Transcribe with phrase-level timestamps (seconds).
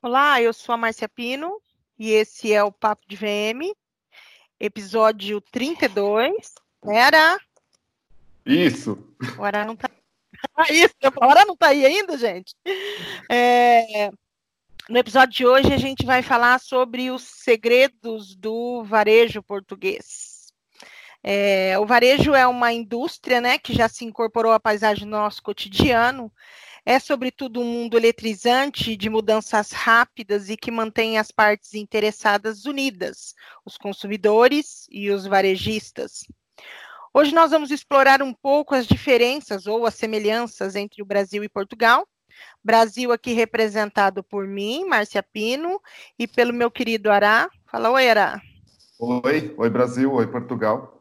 [0.00, 1.60] Olá, eu sou a Márcia Pino
[1.98, 3.74] e esse é o Papo de VM,
[4.60, 6.54] episódio 32.
[6.86, 7.36] Era?
[8.46, 8.96] Isso.
[9.32, 9.90] Agora não tá.
[10.54, 12.54] Ah, isso, agora não tá aí ainda, gente.
[13.28, 14.08] É...
[14.88, 20.52] No episódio de hoje a gente vai falar sobre os segredos do varejo português.
[21.24, 21.76] É...
[21.80, 26.32] O varejo é uma indústria, né, que já se incorporou à paisagem do nosso cotidiano
[26.84, 33.34] é, sobretudo, um mundo eletrizante de mudanças rápidas e que mantém as partes interessadas unidas,
[33.64, 36.24] os consumidores e os varejistas.
[37.12, 41.48] Hoje nós vamos explorar um pouco as diferenças ou as semelhanças entre o Brasil e
[41.48, 42.06] Portugal.
[42.62, 45.80] Brasil aqui representado por mim, Márcia Pino,
[46.18, 47.48] e pelo meu querido Ará.
[47.66, 48.40] Fala, oi, Ará.
[49.00, 50.97] Oi, oi Brasil, oi Portugal.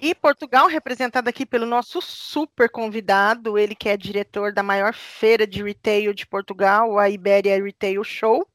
[0.00, 5.46] E Portugal, representado aqui pelo nosso super convidado, ele que é diretor da maior feira
[5.46, 8.46] de retail de Portugal, a Iberia Retail Show,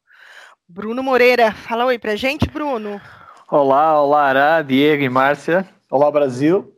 [0.67, 1.51] Bruno Moreira.
[1.51, 3.01] Fala oi pra gente, Bruno.
[3.49, 5.67] Olá, olá, Ara, Diego e Márcia.
[5.89, 6.77] Olá, Brasil.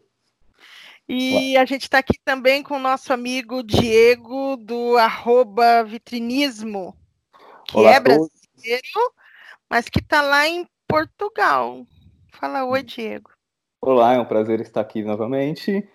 [1.09, 6.95] E a gente está aqui também com o nosso amigo Diego, do arroba vitrinismo,
[7.65, 9.13] que Olá é brasileiro,
[9.69, 11.85] mas que está lá em Portugal.
[12.31, 13.32] Fala oi, Diego.
[13.85, 15.85] Olá, é um prazer estar aqui novamente.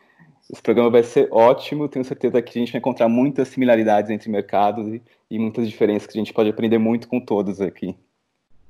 [0.51, 4.29] Esse programa vai ser ótimo, tenho certeza que a gente vai encontrar muitas similaridades entre
[4.29, 7.97] mercados e, e muitas diferenças que a gente pode aprender muito com todos aqui.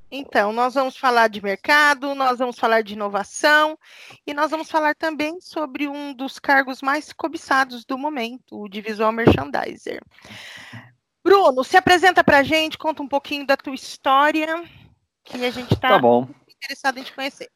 [0.08, 3.76] Então, nós vamos falar de mercado, nós vamos falar de inovação
[4.24, 8.80] e nós vamos falar também sobre um dos cargos mais cobiçados do momento, o de
[8.80, 10.00] visual merchandiser.
[11.24, 14.62] Bruno, se apresenta para a gente, conta um pouquinho da tua história,
[15.24, 17.50] que a gente está tá interessado em te conhecer.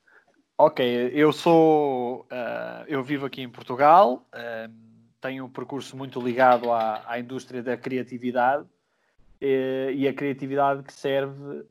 [0.65, 2.21] Ok, eu sou.
[2.31, 4.73] Uh, eu vivo aqui em Portugal, uh,
[5.21, 10.93] tenho um percurso muito ligado à, à indústria da criatividade uh, e a criatividade que
[10.93, 11.67] serve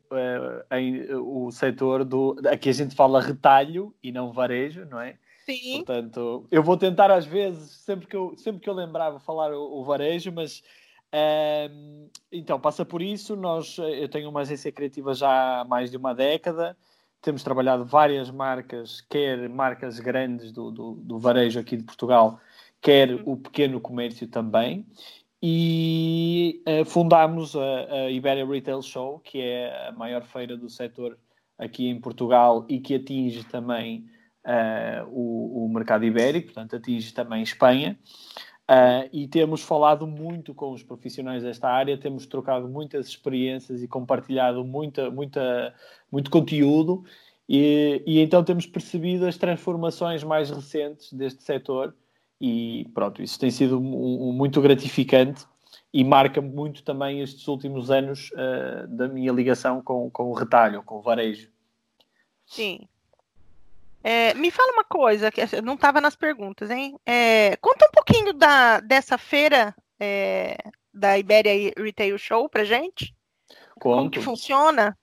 [0.73, 2.35] em, o setor do.
[2.51, 5.15] Aqui a gente fala retalho e não varejo, não é?
[5.45, 5.85] Sim.
[5.85, 9.79] Portanto, eu vou tentar às vezes, sempre que eu, sempre que eu lembrava, falar o,
[9.79, 10.61] o varejo, mas.
[12.29, 13.37] então, passa por isso.
[13.37, 16.75] Nós, eu tenho uma agência criativa já há mais de uma década
[17.21, 22.39] temos trabalhado várias marcas, quer marcas grandes do, do, do varejo aqui de Portugal,
[22.81, 24.85] quer o pequeno comércio também.
[25.43, 31.17] E uh, fundámos a, a Iberia Retail Show, que é a maior feira do setor
[31.57, 34.05] aqui em Portugal e que atinge também
[34.45, 37.97] uh, o, o mercado ibérico, portanto, atinge também Espanha.
[38.71, 43.87] Uh, e temos falado muito com os profissionais desta área, temos trocado muitas experiências e
[43.87, 45.75] compartilhado muita, muita,
[46.09, 47.03] muito conteúdo,
[47.49, 51.93] e, e então temos percebido as transformações mais recentes deste setor,
[52.39, 55.45] e pronto, isso tem sido um, um, muito gratificante
[55.93, 60.81] e marca muito também estes últimos anos uh, da minha ligação com, com o retalho,
[60.81, 61.49] com o varejo.
[62.45, 62.87] Sim,
[64.03, 66.97] é, me fala uma coisa, que não estava nas perguntas, hein?
[67.05, 70.57] É, conta um pouquinho da, dessa feira é,
[70.93, 73.15] da Iberia Retail Show pra gente.
[73.79, 73.97] Conto.
[73.97, 74.97] Como que funciona?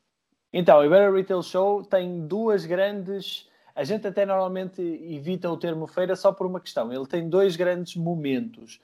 [0.52, 3.48] Então, a Iberia Retail Show tem duas grandes.
[3.74, 6.92] A gente até normalmente evita o termo feira só por uma questão.
[6.92, 8.80] Ele tem dois grandes momentos,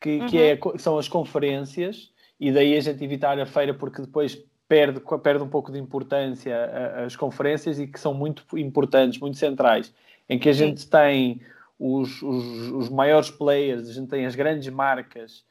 [0.00, 0.26] que, uhum.
[0.26, 4.38] que é, são as conferências, e daí a gente evitar a feira porque depois
[4.68, 9.94] perde, perde um pouco de importância as conferências e que são muito importantes, muito centrais,
[10.28, 10.90] em que a gente Sim.
[10.90, 11.40] tem
[11.78, 15.44] os, os, os, maiores players, a gente tem as grandes marcas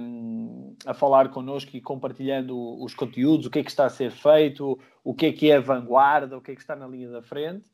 [0.00, 4.10] um, a falar connosco e compartilhando os conteúdos, o que é que está a ser
[4.10, 7.10] feito, o que é que é a vanguarda, o que é que está na linha
[7.10, 7.64] da frente.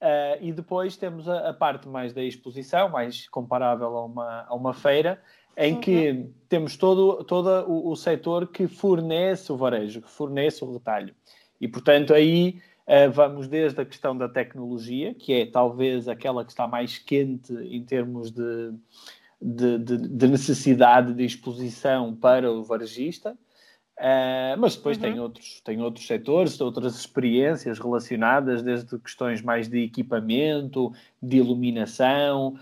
[0.00, 4.54] Uh, e depois temos a, a, parte mais da exposição, mais comparável a uma, a
[4.54, 5.20] uma feira,
[5.58, 5.80] em uhum.
[5.80, 11.12] que temos todo, todo o, o setor que fornece o varejo, que fornece o retalho.
[11.60, 16.52] E, portanto, aí uh, vamos desde a questão da tecnologia, que é talvez aquela que
[16.52, 18.72] está mais quente em termos de,
[19.42, 25.02] de, de, de necessidade de exposição para o varejista, uh, mas depois uhum.
[25.02, 32.56] tem, outros, tem outros setores, outras experiências relacionadas, desde questões mais de equipamento, de iluminação,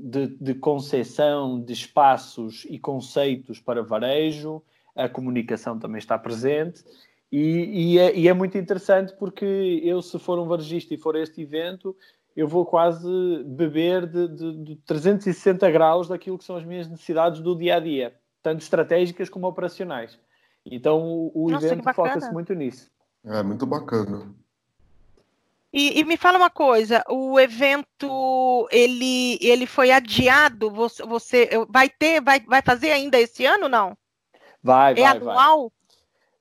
[0.00, 4.62] de, de concessão de espaços e conceitos para varejo,
[4.94, 6.84] a comunicação também está presente.
[7.30, 11.16] E, e, é, e, é, muito interessante porque eu, se for um varejista e for
[11.16, 11.96] a este evento,
[12.36, 13.08] eu vou quase
[13.44, 17.80] beber de, de, de 360 graus daquilo que são as minhas necessidades do dia a
[17.80, 20.18] dia, tanto estratégicas como operacionais.
[20.64, 22.90] Então o, o Nossa, evento foca-se muito nisso.
[23.24, 24.32] É muito bacana.
[25.76, 30.70] E, e, me fala uma coisa, o evento ele, ele foi adiado?
[30.70, 33.98] Você, você vai ter, vai, vai fazer ainda esse ano não?
[34.62, 35.06] Vai, é vai.
[35.06, 35.72] anual?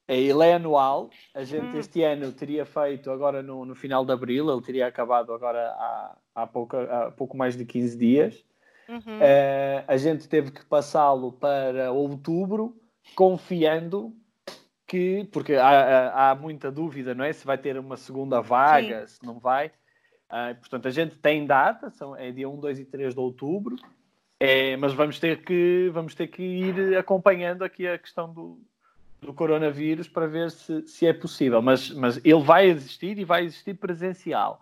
[0.08, 1.10] É, ele é anual.
[1.34, 1.80] A gente Hum.
[1.80, 6.18] este ano teria feito agora no, no final de abril, ele teria acabado agora há,
[6.36, 8.46] há, pouco, há pouco mais de 15 dias.
[8.88, 9.18] Uhum.
[9.20, 12.80] Eh, a gente teve que passá-lo para outubro,
[13.16, 14.14] confiando
[14.94, 17.34] que, porque há, há- muita dúvida, não é?
[17.34, 19.72] Se vai ter uma segunda vaga, se não vai.
[20.30, 23.76] Ah, portanto, a gente tem data, são, é dia 1, 2 e 3 de outubro,
[24.40, 28.60] É, mas vamos ter, que, vamos ter que ir acompanhando aqui a questão do,
[29.22, 31.60] do coronavírus para ver se, se é possível.
[31.62, 34.62] Mas, mas ele vai existir e vai existir presencial.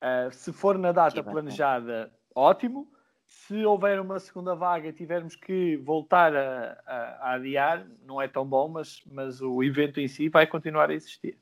[0.00, 2.86] Ah, se for na data planejada, ótimo.
[3.32, 8.28] Se houver uma segunda vaga e tivermos que voltar a, a, a adiar, não é
[8.28, 11.36] tão bom, mas, mas o evento em si vai continuar a existir.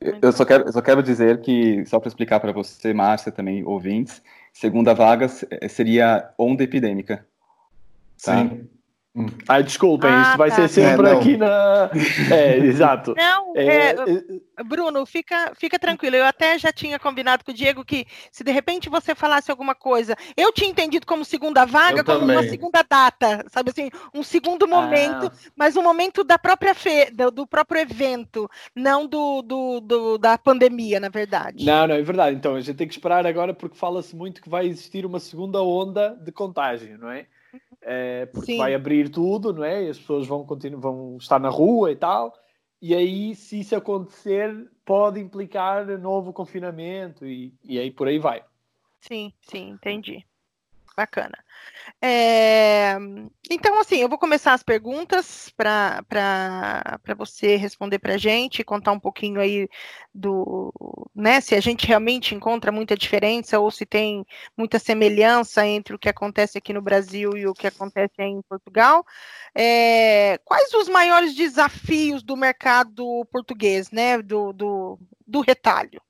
[0.00, 3.64] Eu só quero, eu só quero dizer que, só para explicar para você, Márcia, também
[3.64, 5.28] ouvintes, segunda vaga
[5.68, 7.26] seria onda epidêmica.
[8.22, 8.38] Tá?
[8.38, 8.68] Sim.
[9.48, 10.56] Ai, desculpem, Ah, vai tá.
[10.56, 11.90] ser sempre É, aqui na.
[12.32, 13.14] É, exato.
[13.16, 13.94] Não, É, é,
[14.58, 16.16] é, Bruno, fica, fica tranquilo.
[16.16, 19.74] Eu até já tinha combinado com o Diego que se de repente você falasse alguma
[19.74, 22.48] coisa, eu tinha entendido como segunda vaga, Eu como uma também.
[22.50, 27.30] segunda data, sabe assim, um segundo momento, Ah, mas um momento da própria fe, do,
[27.30, 31.64] do próprio evento, não do, do, do- da pandemia, na verdade.
[31.64, 32.36] Não, não, é verdade.
[32.36, 35.62] Então a gente tem que esperar agora porque fala-se muito que vai existir uma segunda
[35.62, 37.26] onda de contágio, não é?
[37.90, 38.58] É, porque Sim.
[38.58, 39.84] vai abrir tudo, não é?
[39.84, 42.34] E as pessoas vão, continuar, vão estar na rua e tal.
[42.82, 48.44] E aí, se isso acontecer, pode implicar novo confinamento e, e aí por aí vai.
[49.00, 50.22] Sim, sim, entendi.
[50.98, 51.38] Bacana.
[52.02, 52.96] É,
[53.48, 56.02] então, assim, eu vou começar as perguntas para
[57.16, 59.68] você responder para a gente, contar um pouquinho aí
[60.12, 60.72] do,
[61.14, 65.98] né, se a gente realmente encontra muita diferença ou se tem muita semelhança entre o
[66.00, 69.06] que acontece aqui no Brasil e o que acontece aí em Portugal.
[69.54, 76.02] É, quais os maiores desafios do mercado português, né, do, do, do retalho?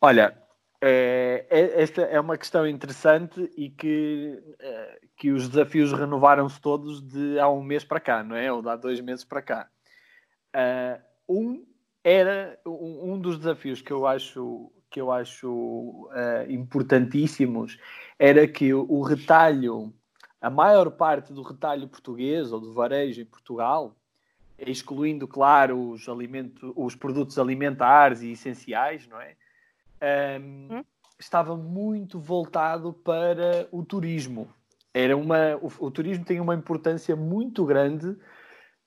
[0.00, 0.36] Olha,
[0.80, 7.00] é, é- esta é uma questão interessante e que, eh, que os desafios renovaram-se todos
[7.02, 8.52] de há um mês para cá, não é?
[8.52, 9.68] Ou de há dois meses para cá.
[10.52, 11.64] Ah, um
[12.04, 17.78] era um, um dos desafios que eu acho que eu acho ah, importantíssimos
[18.18, 19.92] era que o, o retalho,
[20.40, 23.96] a maior parte do retalho português ou do varejo em Portugal,
[24.58, 29.36] excluindo, claro, os, alimentos, os produtos alimentares e essenciais, não é?
[30.02, 30.84] Hum?
[31.18, 34.48] estava muito voltado para o turismo.
[34.92, 38.16] Era uma, o, o turismo tem uma importância muito grande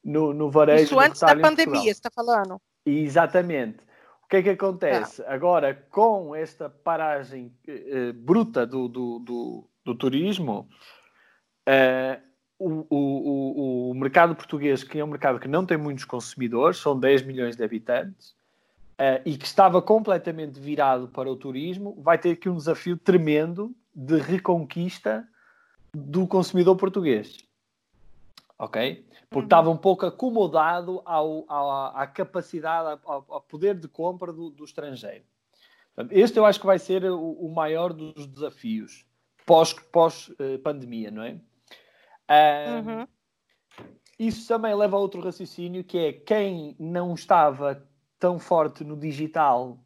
[0.03, 0.83] no, no varejo.
[0.83, 2.59] Isso antes da pandemia, está falando?
[2.85, 3.79] Exatamente.
[4.23, 5.23] O que é que acontece?
[5.25, 10.69] Agora, com esta paragem eh, eh, bruta do, do, do, do turismo,
[11.65, 12.19] eh,
[12.59, 16.77] o, o, o, o mercado português, que é um mercado que não tem muitos consumidores,
[16.77, 18.35] são 10 milhões de habitantes,
[18.99, 23.73] eh, e que estava completamente virado para o turismo, vai ter aqui um desafio tremendo
[23.95, 25.25] de reconquista
[25.93, 27.37] do consumidor português.
[28.57, 29.07] Ok?
[29.29, 29.43] Porque Uhum.
[29.45, 34.65] estava um pouco acomodado ao, ao- à capacidade, ao, ao poder de compra do, do
[34.65, 35.23] estrangeiro.
[35.95, 39.05] Portanto, este eu acho que vai ser o, o maior dos desafios
[39.45, 40.31] pós-pandemia, pós,
[40.63, 41.39] pandemia, não é?
[42.67, 43.07] Uhum.
[44.19, 47.87] Isso também leva a outro raciocínio que é quem não estava
[48.19, 49.79] tão forte no digital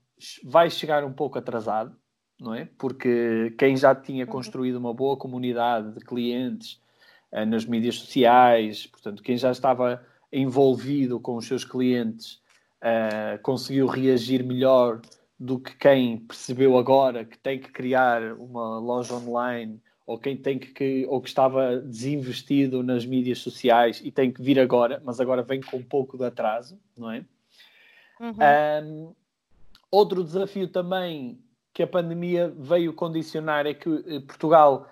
[0.44, 1.96] vai chegar um pouco atrasado,
[2.40, 2.68] não é?
[2.78, 6.82] Porque quem já tinha construído uma boa comunidade de clientes
[7.32, 12.42] eh, nas mídias sociais, portanto, quem já estava envolvido com os seus clientes
[12.82, 15.02] eh, conseguiu reagir melhor
[15.40, 20.60] do que quem percebeu agora que tem que criar uma loja online ou quem tem
[20.60, 25.20] que, que- ou que estava desinvestido nas mídias sociais e tem que vir agora, mas
[25.20, 27.26] agora vem com um pouco de atraso, não é?
[28.20, 28.36] Uhum.
[28.86, 29.16] Um,
[29.92, 31.40] outro desafio também
[31.74, 34.88] que a pandemia veio condicionar é que eh, Portugal,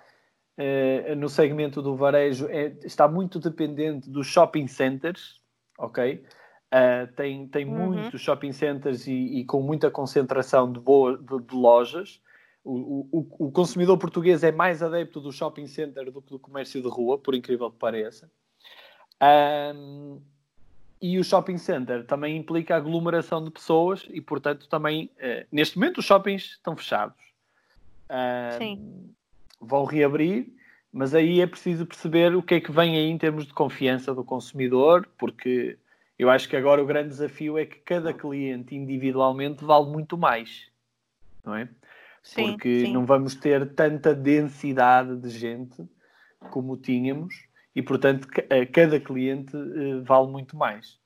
[0.58, 5.40] eh, no segmento do varejo, é- está muito dependente dos shopping centers,
[5.78, 6.24] ok?
[6.74, 7.90] Uh, tem tem Uhum.
[7.92, 12.18] muitos shopping centers e, e com muita concentração de, boa, de, de lojas.
[12.64, 16.80] O, o, o consumidor português é mais adepto do shopping center do que do comércio
[16.80, 18.30] de rua, por incrível que pareça.
[19.22, 20.22] Um,
[21.02, 25.98] e o shopping center também implica aglomeração de pessoas e, portanto, também, eh, neste momento,
[25.98, 27.16] os shoppings estão fechados.
[28.08, 29.12] Ah, Sim.
[29.60, 30.46] Vão reabrir,
[30.92, 34.14] mas aí é preciso perceber o que é que vem aí em termos de confiança
[34.14, 35.76] do consumidor, porque
[36.16, 40.68] eu acho que agora o grande desafio é que cada cliente individualmente vale muito mais,
[41.44, 41.68] não é?
[42.22, 42.92] Sim, porque sim.
[42.92, 45.84] não vamos ter tanta densidade de gente
[46.50, 47.34] como tínhamos
[47.74, 50.98] e, portanto, eh, cada cliente eh, vale muito mais.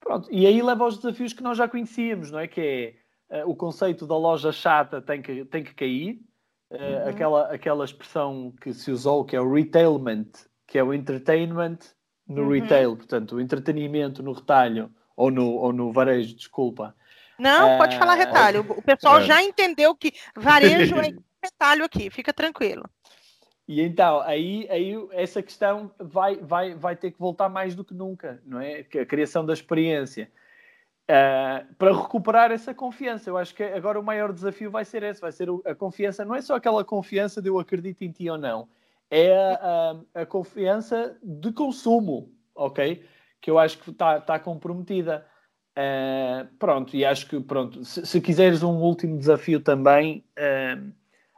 [0.00, 2.46] Pronto, e aí leva aos desafios que nós já conhecíamos, não é?
[2.46, 2.94] Que
[3.30, 6.20] é uh, o conceito da loja chata tem que, tem que cair,
[6.70, 7.08] uh, uhum.
[7.08, 10.28] aquela, aquela expressão que se usou, que é o retailment,
[10.66, 11.78] que é o entertainment
[12.28, 12.50] no uhum.
[12.50, 16.94] retail, portanto, o entretenimento no retalho ou no, ou no varejo, desculpa.
[17.38, 18.64] Não, pode falar retalho.
[18.68, 22.84] O pessoal já entendeu que varejo é retalho aqui, fica tranquilo.
[23.66, 27.94] E então, aí, aí essa questão vai, vai, vai ter que voltar mais do que
[27.94, 28.80] nunca, não é?
[28.80, 30.30] A criação da experiência.
[31.04, 33.28] Uh, para recuperar essa confiança.
[33.28, 36.34] Eu acho que agora o maior desafio vai ser esse, vai ser a confiança, não
[36.34, 38.68] é só aquela confiança de eu acredito em ti ou não,
[39.10, 43.04] é a, a, a confiança de consumo, ok?
[43.40, 45.26] Que eu acho que está tá comprometida.
[45.76, 50.92] Uh, pronto, e acho que, pronto, se, se, quiseres um último desafio também, uh,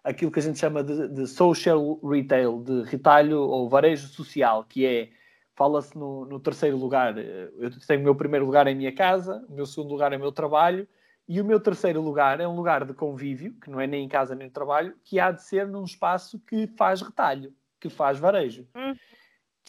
[0.07, 4.87] aquilo que a gente chama de, de, social retail, de retalho ou varejo social, que
[4.87, 5.11] é,
[5.57, 9.45] fala-se no, no, terceiro lugar, eh, eu tenho o meu primeiro lugar em minha casa,
[9.49, 10.87] o meu segundo lugar é o meu trabalho,
[11.29, 14.09] e o meu terceiro lugar é um lugar de convívio, que não é nem em
[14.09, 18.17] casa nem no trabalho, que há de ser num espaço que faz retalho, que faz
[18.17, 18.65] varejo.
[18.77, 18.95] Hum,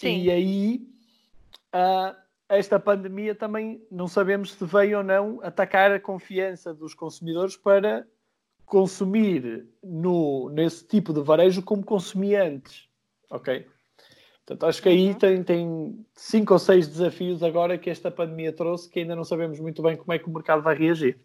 [0.04, 0.88] e aí,
[1.74, 2.16] uh,
[2.48, 8.08] esta pandemia também não sabemos se veio ou não atacar a confiança dos consumidores para
[8.68, 12.88] consumir no, nesse tipo de varejo como consumia antes.
[13.30, 13.66] Ok?
[14.46, 15.14] Portanto, acho que aí uhum.
[15.14, 19.60] tem, tem cinco ou seis desafios agora que esta pandemia trouxe que ainda não sabemos
[19.60, 21.18] muito bem como é que o mercado vai reagir.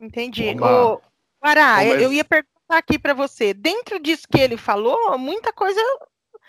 [0.00, 0.54] Entendi.
[0.60, 1.00] O
[1.40, 3.52] Pará, eu ia perguntar aqui para você.
[3.52, 5.80] Dentro disso que ele falou, muita coisa.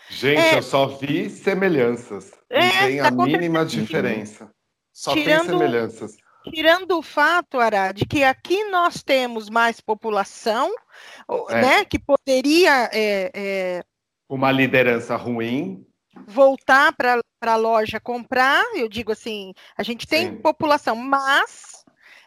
[0.10, 0.58] Gente, é...
[0.58, 2.32] eu só vi semelhanças.
[2.50, 4.50] É, não tem tá a mínima diferença.
[4.92, 5.48] Só Tirando...
[5.48, 10.74] tem semelhanças tirando o fato, Ará, de que aqui nós temos mais população,
[11.50, 11.62] é.
[11.62, 12.90] né, que poderia...
[12.94, 13.84] É, é,
[14.28, 15.86] Uma liderança ruim.
[16.28, 20.38] Voltar para a loja comprar, eu digo assim, a gente tem Sim.
[20.38, 21.80] população, mas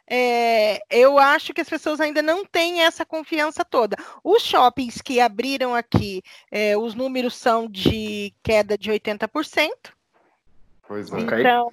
[0.09, 3.97] é, eu acho que as pessoas ainda não têm essa confiança toda.
[4.23, 9.71] Os shoppings que abriram aqui, é, os números são de queda de 80%.
[10.87, 11.21] Pois é.
[11.21, 11.73] Então,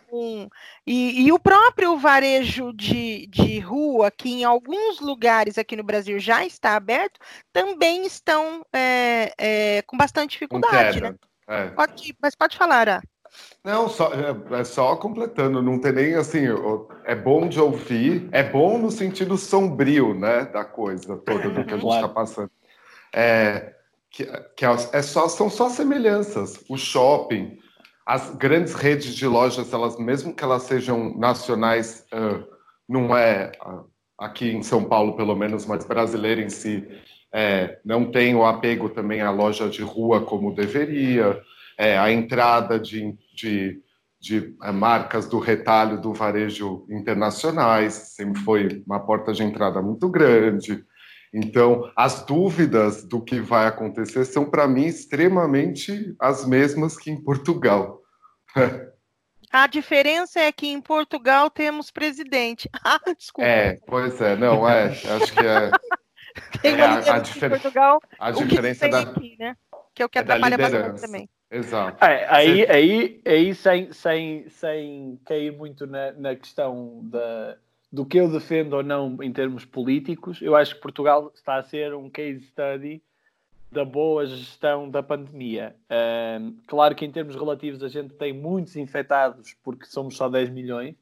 [0.86, 6.20] e, e, o próprio varejo de, de rua, que em alguns lugares aqui no Brasil
[6.20, 7.20] já está aberto,
[7.52, 11.16] também estão é, é, com bastante dificuldade, né?
[11.48, 11.68] É.
[11.70, 13.02] Pode, mas pode falar, ah.
[13.64, 16.46] Não, só, é, é, só completando, não tem nem assim,
[17.04, 21.74] é bom de ouvir, é bom no sentido sombrio, né, da coisa toda do que
[21.74, 22.52] a gente está passando.
[23.14, 23.74] É,
[24.10, 24.26] que,
[24.56, 26.64] que é, é só, são só semelhanças.
[26.70, 27.58] O shopping,
[28.10, 32.04] as grandes redes de lojas, elas mesmo que elas sejam nacionais,
[32.88, 33.52] não é
[34.18, 36.88] aqui em São Paulo pelo menos, mas brasileira em si,
[37.32, 41.40] é, não tem o apego também à loja de rua como deveria,
[41.78, 43.80] é, a entrada de, de,
[44.20, 50.10] de é, marcas do retalho do varejo internacionais sempre foi uma porta de entrada muito
[50.10, 50.84] grande.
[51.32, 57.24] Então, as dúvidas do que vai acontecer são, para mim, extremamente as mesmas que em
[57.24, 57.99] Portugal.
[59.52, 62.70] A diferença é que em Portugal temos presidente.
[62.84, 63.50] Ah, desculpa.
[63.50, 65.72] É, pois é, não, é, acho que é.
[66.62, 67.50] Tem é, a, a difer...
[67.50, 69.02] Portugal, a diferença que da.
[69.02, 69.56] Aqui, né?
[69.94, 71.30] Que é o que é atrapalha bastante também.
[71.52, 72.04] Exato.
[72.06, 77.58] É, aí, aí, aí sem, sem, sem cair muito na, na questão da,
[77.92, 81.64] do que eu defendo ou não em termos políticos, eu acho que Portugal está a
[81.64, 83.02] ser um case study
[83.72, 85.76] da boa gestão da pandemia.
[86.42, 90.50] Um, claro que em termos relativos a gente tem muitos infectados porque somos só 10
[90.50, 90.96] milhões,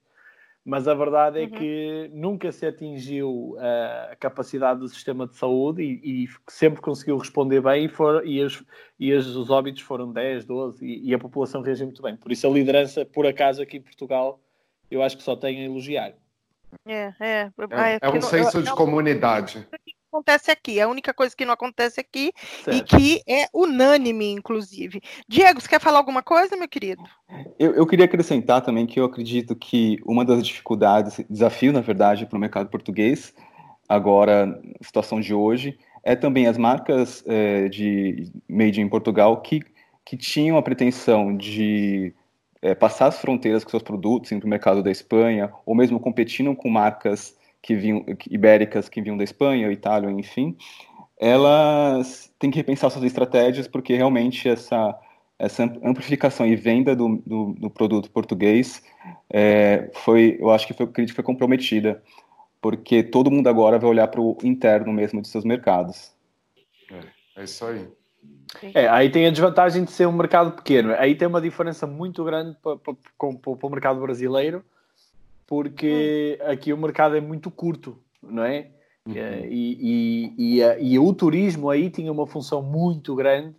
[0.65, 1.49] mas a verdade é uhum.
[1.51, 7.17] que nunca se atingiu uh, a capacidade do sistema de saúde e, e sempre conseguiu
[7.17, 8.61] responder bem e, for, e, os,
[8.99, 12.17] e os, os óbitos foram 10, 12 e, e, a população reagiu muito bem.
[12.17, 14.41] Por isso a liderança, por acaso, aqui em Portugal,
[14.91, 16.13] eu acho que só tem a elogiar.
[16.85, 17.51] É, é.
[17.71, 19.65] É, é um senso de comunidade
[20.11, 20.79] acontece aqui.
[20.79, 22.33] É a única coisa que não acontece aqui
[22.63, 22.77] certo.
[22.77, 25.01] e que é unânime, inclusive.
[25.27, 27.03] Diego, você quer falar alguma coisa, meu querido?
[27.59, 32.25] Eu, eu queria acrescentar também que eu acredito que uma das dificuldades, desafio, na verdade,
[32.25, 33.33] para o mercado português,
[33.87, 39.61] agora, situação de hoje, é também as marcas é, de made in Portugal que,
[40.05, 42.13] que tinham a pretensão de
[42.61, 46.55] é, passar as fronteiras com seus produtos para o mercado da Espanha, ou mesmo competindo
[46.55, 50.55] com marcas que vinham, ibéricas que vinham da Espanha, Itália, enfim,
[51.19, 54.97] elas têm que repensar suas estratégias porque realmente essa,
[55.39, 58.83] essa amplificação e venda do, do, do produto português
[59.29, 62.01] é, foi, eu acho que foi, que foi comprometida,
[62.61, 66.11] porque todo mundo agora vai olhar para o interno mesmo de seus mercados.
[66.91, 67.87] É, é isso aí.
[68.73, 70.93] É, aí tem a desvantagem de ser um mercado pequeno.
[70.97, 74.63] Aí tem uma diferença muito grande para, para, para, para o mercado brasileiro,
[75.47, 76.51] porque hum.
[76.51, 78.71] aqui o mercado é muito curto, não é?
[79.07, 79.13] Uhum.
[79.15, 83.55] E, e, e, e, o turismo aí tinha uma função muito grande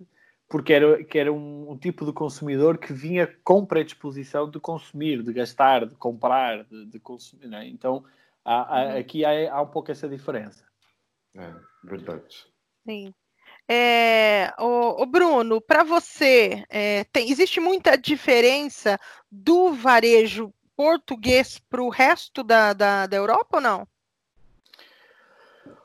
[0.47, 5.23] porque era, que era um, um, tipo de consumidor que vinha com predisposição de consumir,
[5.23, 7.53] de gastar, de comprar, de, de consumir.
[7.55, 7.67] É?
[7.67, 8.05] Então,
[8.45, 8.99] há, há, uhum.
[8.99, 10.65] aqui há, há, um pouco essa diferença.
[11.35, 11.53] É,
[11.85, 12.47] verdade.
[12.87, 13.15] Sim.
[13.71, 18.99] É, o, o Bruno, para você, é, tem, existe muita diferença
[19.31, 23.89] do varejo português para o resto da, da, da Europa ou não?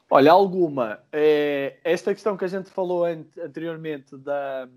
[0.07, 0.99] Olha, alguma.
[1.11, 4.69] É, esta questão que a gente falou anteriormente da,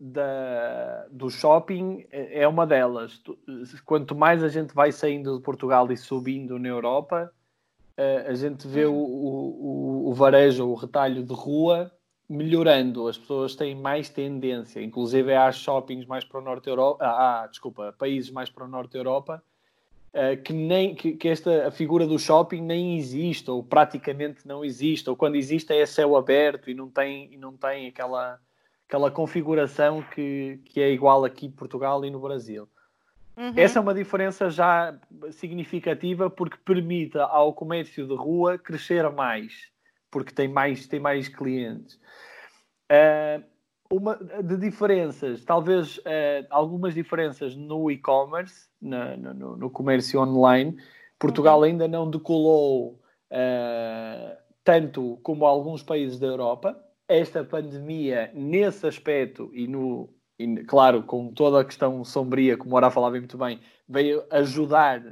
[0.00, 3.22] da, do shopping é, é uma delas.
[3.84, 7.32] Quanto mais a gente vai saindo de Portugal e subindo na Europa,
[7.96, 11.92] é, a gente vê o, o, o varejo, o retalho de rua
[12.28, 13.08] melhorando.
[13.08, 17.46] As pessoas têm mais tendência, inclusive há shoppings mais para o Norte da Europa, ah,
[17.48, 19.42] desculpa, países mais para o Norte da Europa,
[20.12, 24.64] eh, que, nem, que, que, esta a figura do shopping nem existe, ou praticamente não
[24.64, 28.38] existe, ou quando existe é céu aberto e não tem, e não tem aquela,
[28.86, 32.68] aquela configuração que, que é igual aqui em Portugal e no Brasil.
[33.36, 33.52] Uhum.
[33.56, 34.98] Essa é uma diferença já
[35.30, 39.70] significativa porque permite ao comércio de rua crescer mais,
[40.10, 42.00] porque tem mais, tem mais clientes.
[42.90, 43.44] Uh,
[43.90, 50.76] uma de diferenças, talvez uh, algumas diferenças no e-commerce, no, no, comércio online.
[51.18, 53.00] Portugal ainda não decolou
[53.32, 56.78] uh, tanto como alguns países da Europa.
[57.08, 62.76] Esta pandemia, nesse aspecto, e no, e, claro, com toda a questão sombria, como o
[62.76, 65.02] Ora falava muito bem, veio ajudar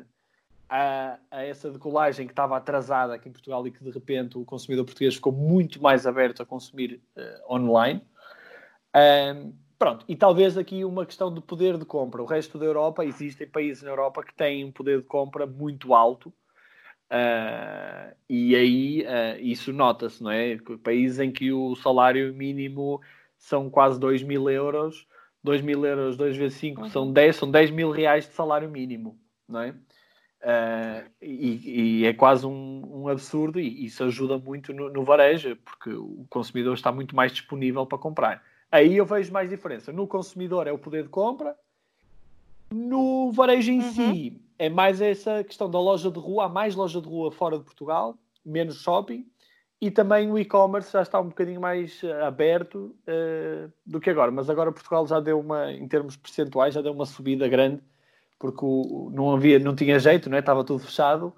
[0.69, 4.45] a, a, essa decolagem que estava atrasada aqui em Portugal e que de repente o
[4.45, 8.03] consumidor português ficou muito mais aberto a consumir uh, online.
[8.95, 12.23] Um, pronto, e talvez aqui uma questão de poder de compra.
[12.23, 15.95] O resto da Europa, existem países na Europa que têm um poder de compra muito
[15.95, 16.33] alto.
[17.09, 20.59] Uh, e aí uh, isso nota-se, não é?
[20.83, 23.01] Países em que o salário mínimo
[23.39, 25.07] são quase 2 mil euros,
[25.45, 26.89] 2 mil euros, 2 vezes 5 uhum.
[26.89, 29.17] são 10, são 10 mil reais de salário mínimo,
[29.49, 29.75] não é?
[30.43, 35.57] Uh, e, e, é quase um, um, absurdo e isso ajuda muito no, no varejo,
[35.57, 38.43] porque o consumidor está muito mais disponível para comprar.
[38.71, 39.93] Aí eu vejo mais diferença.
[39.93, 41.57] No consumidor é o poder de compra,
[42.73, 43.93] no varejo em uhum.
[43.93, 46.45] si é mais essa questão da loja de rua.
[46.45, 49.27] Há mais loja de rua fora de Portugal, menos shopping.
[49.81, 54.31] E também o e-commerce já está um bocadinho mais uh, aberto uh, do que agora.
[54.31, 57.83] Mas agora Portugal já deu uma, em termos percentuais, já deu uma subida grande,
[58.39, 60.41] porque o, não havia, não tinha jeito, não é?
[60.41, 61.35] estava tudo fechado.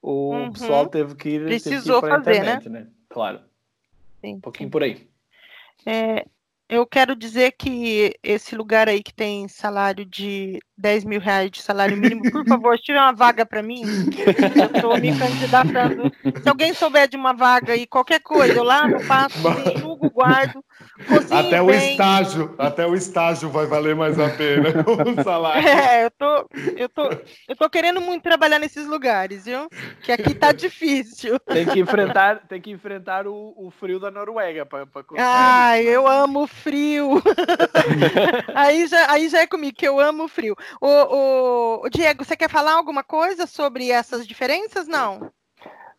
[0.00, 0.52] O uhum.
[0.52, 2.80] pessoal teve que ir, Precisou teve que ir para fazer, né?
[2.80, 2.86] né?
[3.08, 3.40] Claro.
[4.20, 4.70] Sim, um pouquinho sim.
[4.70, 5.08] por aí.
[5.84, 6.24] É,
[6.68, 11.62] eu quero dizer que esse lugar aí que tem salário de 10 mil reais de
[11.62, 13.82] salário mínimo, por favor, tire uma vaga para mim.
[13.82, 16.12] Eu estou me candidatando.
[16.42, 19.38] Se alguém souber de uma vaga aí, qualquer coisa, eu lá no passo,
[19.80, 20.62] julgo, guardo.
[21.30, 25.66] Até o estágio, até o estágio vai valer mais a pena o salário.
[25.66, 27.02] É, eu tô, eu tô,
[27.48, 29.68] eu tô querendo muito trabalhar nesses lugares, viu?
[30.02, 31.38] Que aqui tá difícil.
[31.46, 36.46] Tem que enfrentar, tem que enfrentar o, o frio da Noruega para Ai, eu amo
[36.46, 37.22] frio.
[38.54, 40.56] aí, já, aí já é comigo, que eu amo frio.
[40.80, 44.86] O, o, o, Diego, você quer falar alguma coisa sobre essas diferenças?
[44.86, 45.30] Não.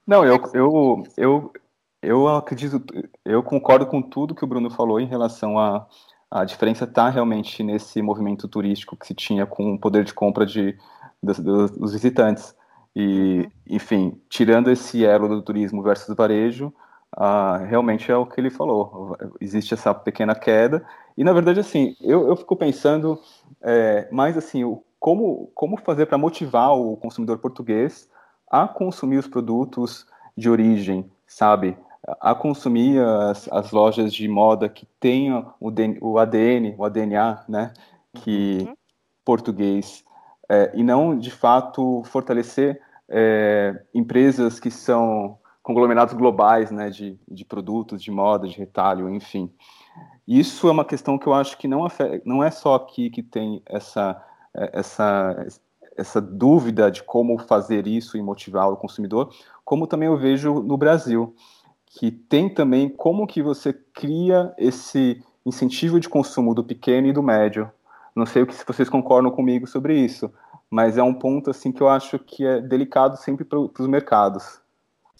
[0.06, 1.54] Não, eu, eu, eu,
[2.02, 2.82] eu acredito,
[3.26, 5.88] eu concordo com tudo que o Bruno falou em relação a
[6.32, 10.46] a diferença está realmente nesse movimento turístico que se tinha com o poder de compra
[10.46, 10.78] de,
[11.22, 12.56] dos, dos visitantes.
[12.96, 13.52] E, uhum.
[13.68, 16.72] enfim, tirando esse elo do turismo versus varejo,
[17.18, 19.18] uh, realmente é o que ele falou.
[19.42, 20.86] Existe essa pequena queda.
[21.18, 23.20] E, na verdade, assim, eu, eu fico pensando
[23.64, 28.08] é, mais assim, o, como, como fazer para motivar o consumidor português
[28.52, 30.06] a consumir os produtos
[30.38, 31.76] de origem, sabe?
[32.04, 37.74] A consumir as, as lojas de moda que tenham o, o ADN, o ADNA, né?
[38.14, 38.76] Que uhum.
[39.26, 40.04] português.
[40.50, 47.46] É, e não, de fato, fortalecer é, empresas que são conglomerados globais né, de, de
[47.46, 49.54] produtos, de moda, de retalho, enfim.
[50.28, 51.88] Isso é uma questão que eu acho que não,
[52.26, 54.20] não é só aqui que tem essa,
[54.54, 55.48] essa,
[55.96, 59.32] essa dúvida de como fazer isso e motivar o consumidor,
[59.64, 61.36] como também eu vejo no Brasil,
[61.90, 67.24] que tem também como que você cria esse incentivo de consumo do pequeno e do
[67.24, 67.70] médio.
[68.16, 70.32] Não sei o que se vocês concordam comigo sobre isso,
[70.70, 74.62] mas é um ponto assim que eu acho que é delicado sempre para os mercados.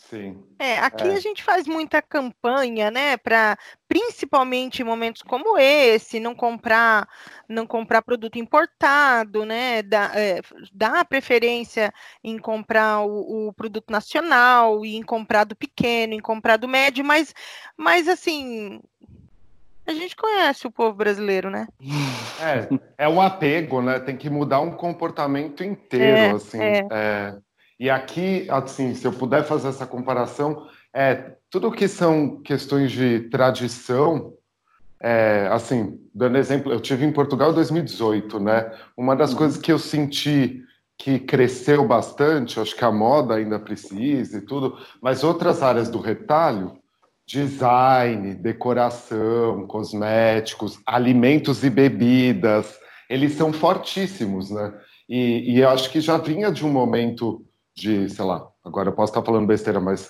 [0.08, 0.44] Sim.
[0.58, 1.14] É, aqui é.
[1.14, 3.58] a gente faz muita campanha, né, para
[3.88, 7.08] principalmente em momentos como esse, não comprar,
[7.48, 10.42] não comprar produto importado, né, dar, é,
[10.74, 16.58] dar preferência em comprar o, o, produto nacional e em comprar do pequeno, em comprar
[16.58, 17.36] do médio, mas,
[17.78, 18.82] mas assim,
[19.86, 21.68] a gente conhece o povo brasileiro, né?
[22.42, 24.00] É, é um apego, né?
[24.00, 26.60] Tem que mudar um comportamento inteiro, é, assim.
[26.62, 27.38] É.
[27.80, 33.22] E aqui, assim, se eu puder fazer essa comparação, é tudo que são questões de
[33.30, 34.34] tradição,
[35.02, 38.70] é, assim, dando exemplo, eu tive em Portugal em 2018, né?
[38.98, 39.38] Uma das uhum.
[39.38, 40.62] coisas que eu senti
[40.98, 46.02] que cresceu bastante, acho que a moda ainda precisa e tudo, mas outras áreas do
[46.02, 46.78] retalho,
[47.26, 52.78] design, decoração, cosméticos, alimentos e bebidas,
[53.10, 54.74] eles são fortíssimos, né?
[55.08, 57.46] E, e eu acho que já vinha de um momento
[57.80, 60.10] de, sei lá, agora eu posso estar falando besteira, mas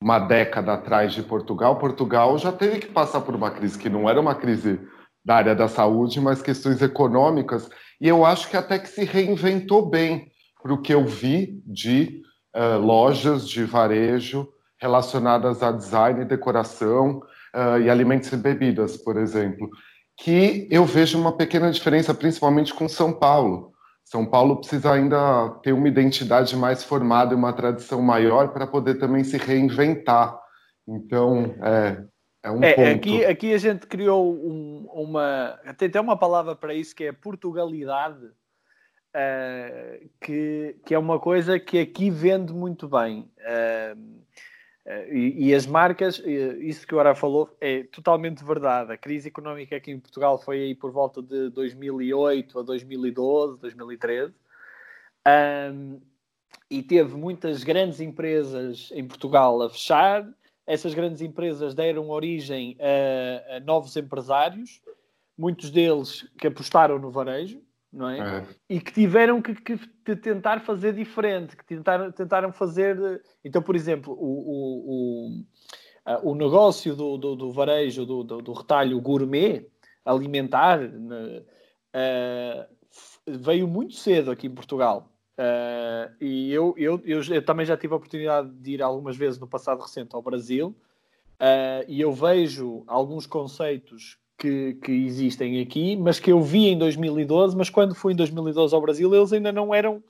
[0.00, 4.08] uma década atrás de Portugal, Portugal já teve que passar por uma crise que não
[4.08, 4.80] era uma crise
[5.24, 9.88] da área da saúde, mas questões econômicas, e eu acho que até que se reinventou
[9.88, 10.30] bem
[10.62, 12.22] para o que eu vi de
[12.54, 17.20] uh, lojas de varejo relacionadas a design e decoração
[17.54, 19.70] uh, e alimentos e bebidas, por exemplo,
[20.18, 23.73] que eu vejo uma pequena diferença, principalmente com São Paulo.
[24.04, 28.96] São Paulo precisa ainda ter uma identidade mais formada e uma tradição maior para poder
[28.96, 30.38] também se reinventar.
[30.86, 32.04] Então, é,
[32.42, 32.88] é um é, ponto.
[32.88, 35.58] Aqui, aqui a gente criou um, uma.
[35.78, 41.58] Tem até uma palavra para isso que é Portugalidade, uh, que, que é uma coisa
[41.58, 43.30] que aqui vende muito bem.
[43.38, 44.23] Uh,
[44.86, 46.22] e, e, as marcas,
[46.60, 48.92] isso que o Ara falou, é totalmente verdade.
[48.92, 54.34] A crise económica aqui em Portugal foi aí por volta de 2008 a 2012, 2013.
[55.26, 56.00] Um,
[56.70, 60.28] e teve muitas grandes empresas em Portugal a fechar.
[60.66, 64.82] Essas grandes empresas deram origem a, a novos empresários,
[65.36, 67.63] muitos deles que apostaram no varejo
[67.94, 68.38] não é?
[68.38, 68.46] é.
[68.68, 73.22] E que tiveram que, que, tentar fazer diferente, que tentaram, tentaram fazer.
[73.44, 75.44] Então, por exemplo, o, o,
[76.22, 79.66] o, o negócio do, do, do varejo, do, do, do, retalho gourmet
[80.04, 81.44] alimentar, uh,
[83.26, 85.08] veio muito cedo aqui em Portugal.
[85.38, 89.38] Uh, e eu, eu, eu, eu, também já tive a oportunidade de ir algumas vezes
[89.38, 90.76] no passado recente ao Brasil.
[91.34, 96.78] Uh, e eu vejo alguns conceitos que, que, existem aqui, mas que eu vi em
[96.78, 100.02] 2012, mas quando fui em 2012 ao Brasil, eles ainda não eram,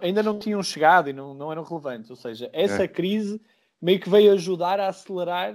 [0.00, 2.10] ainda não tinham chegado e não, não eram relevantes.
[2.10, 2.88] Ou seja, essa é.
[2.88, 3.40] crise
[3.80, 5.54] meio que veio ajudar a acelerar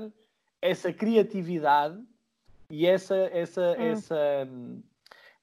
[0.62, 2.00] essa criatividade
[2.70, 3.84] e essa, essa, hum.
[3.84, 4.48] essa.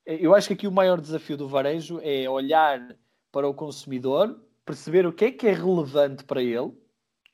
[0.06, 2.96] Eu acho que aqui o maior desafio do varejo é olhar
[3.30, 6.72] para o consumidor, perceber o que é que é relevante para ele,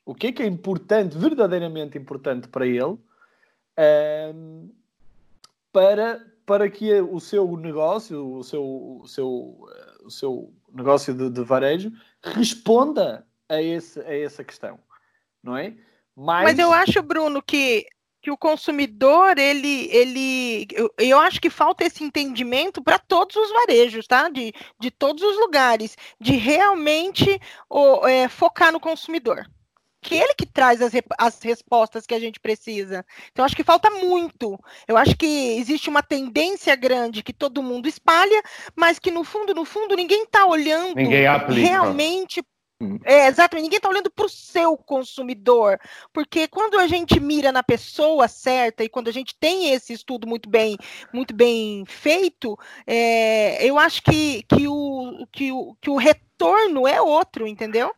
[0.05, 2.97] o que é que é importante, verdadeiramente importante para ele.
[3.77, 4.69] Um,
[5.75, 9.67] para, para que o seu negócio, o seu, o seu,
[10.05, 11.91] o seu negócio de, de varejo
[12.23, 14.79] responda a, esse, a essa questão,
[15.43, 15.75] não é?
[16.15, 16.45] Mas...
[16.45, 17.85] Mas eu acho, Bruno, que
[18.21, 23.51] que o consumidor ele ele eu, eu acho que falta esse entendimento para todos os
[23.51, 29.45] varejos tá de, de todos os lugares de realmente o, é, focar no consumidor
[30.05, 33.03] que ele que traz as, as respostas que a gente precisa.
[33.31, 34.59] Então, acho que falta muito.
[34.87, 38.43] Eu acho que existe uma tendência grande que todo mundo espalha,
[38.75, 40.99] mas que no fundo, no fundo, ninguém está olhando
[41.49, 42.39] realmente
[42.79, 42.99] hum.
[43.03, 43.63] é, exatamente.
[43.63, 45.79] Ninguém está olhando para o seu consumidor.
[46.13, 50.27] Porque quando a gente mira na pessoa certa e quando a gente tem esse estudo
[50.27, 50.77] muito bem,
[51.11, 57.01] muito bem feito, é, eu acho que, que, o, que, o, que o retorno é
[57.01, 57.91] outro, entendeu?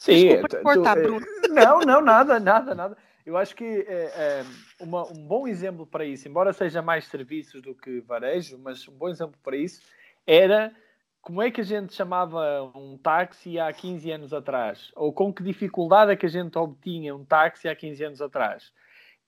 [0.00, 1.26] Sim, Desculpa cortar, tu, Bruno.
[1.50, 2.96] Não, não, nada, nada, nada.
[3.26, 4.44] Eu acho que é, é,
[4.80, 8.92] uma, um bom exemplo para isso, embora seja mais serviços do que varejo, mas um
[8.92, 9.82] bom exemplo para isso
[10.26, 10.72] era
[11.20, 15.42] como é que a gente chamava um táxi há 15 anos atrás, ou com que
[15.42, 18.72] dificuldade é que a gente obtinha um táxi há 15 anos atrás.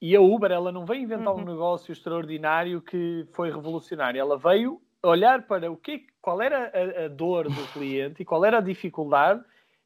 [0.01, 1.43] E a Uber, ela não veio inventar uhum.
[1.43, 7.05] um negócio extraordinário que foi revolucionário, ela veio olhar para o que, qual era a,
[7.05, 9.45] a dor do cliente e qual era a dificuldade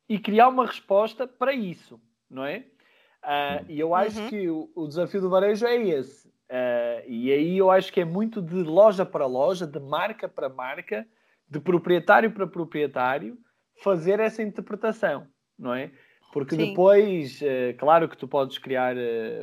[0.09, 2.65] e criar uma resposta para isso, não é?
[3.23, 4.29] Uh, e eu acho uhum.
[4.29, 6.29] que o, o, desafio do varejo é esse.
[6.29, 10.49] Uh, e aí eu acho que é muito de loja para loja, de marca para
[10.49, 11.07] marca,
[11.49, 13.37] de proprietário para proprietário,
[13.83, 15.27] fazer essa interpretação,
[15.59, 15.91] não é?
[16.33, 16.69] Porque Sim.
[16.69, 18.95] depois, uh, claro que tu podes criar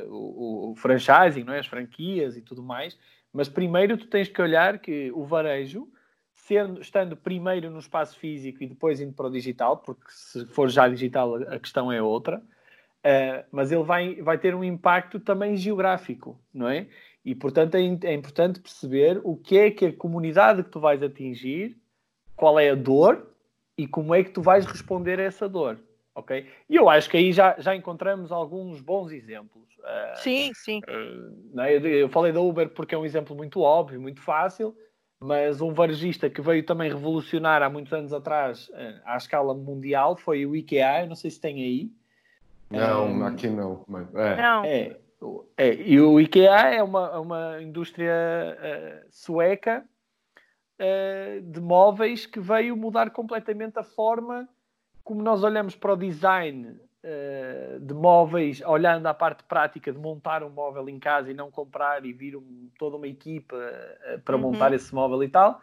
[0.08, 1.58] o, o franchising, não é?
[1.58, 2.98] as franquias e tudo mais,
[3.32, 5.88] mas primeiro tu tens que olhar que o varejo
[6.46, 10.68] sendo, estando primeiro no espaço físico e depois indo para o digital, porque se for
[10.68, 12.42] já digital a questão é outra,
[13.04, 16.86] Uh, mas ele vai, vai ter um impacto também geográfico, não é?
[17.22, 21.02] E, portanto, é, é, importante perceber o que é que a comunidade que tu vais
[21.02, 21.76] atingir,
[22.34, 23.30] qual é a dor
[23.76, 25.78] e como é que tu vais responder a essa dor,
[26.14, 26.48] ok?
[26.66, 29.68] E eu acho que aí já, já encontramos alguns bons exemplos.
[29.80, 30.80] Uh, sim, sim.
[30.88, 34.74] Uh, eu, eu falei da Uber porque é um exemplo muito óbvio, muito fácil,
[35.24, 38.70] mas um varejista que veio também revolucionar há muitos anos atrás
[39.04, 41.90] à escala mundial foi o IKEA, não sei se tem aí,
[42.70, 43.84] não, um, aqui não.
[43.86, 44.36] Mas, é.
[44.36, 44.64] Não.
[44.64, 44.96] É,
[45.56, 49.84] é, e o IKEA é uma, uma indústria uh, sueca
[50.78, 54.48] uh, de móveis que veio mudar completamente a forma
[55.02, 56.78] como nós olhamos para o design
[57.80, 62.04] de móveis, olhando à parte prática de montar um móvel em casa e não comprar
[62.04, 63.56] e vir um, toda uma equipa
[64.24, 64.42] para uhum.
[64.42, 65.60] montar esse móvel e tal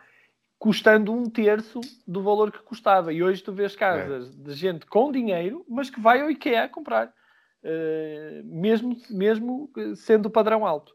[0.61, 3.11] custando um terço do valor que custava.
[3.11, 4.43] E hoje tu vês casas é.
[4.43, 10.29] de gente com dinheiro, mas que vai ao IKEA comprar, uh, mesmo, mesmo sendo o
[10.29, 10.91] padrão alto.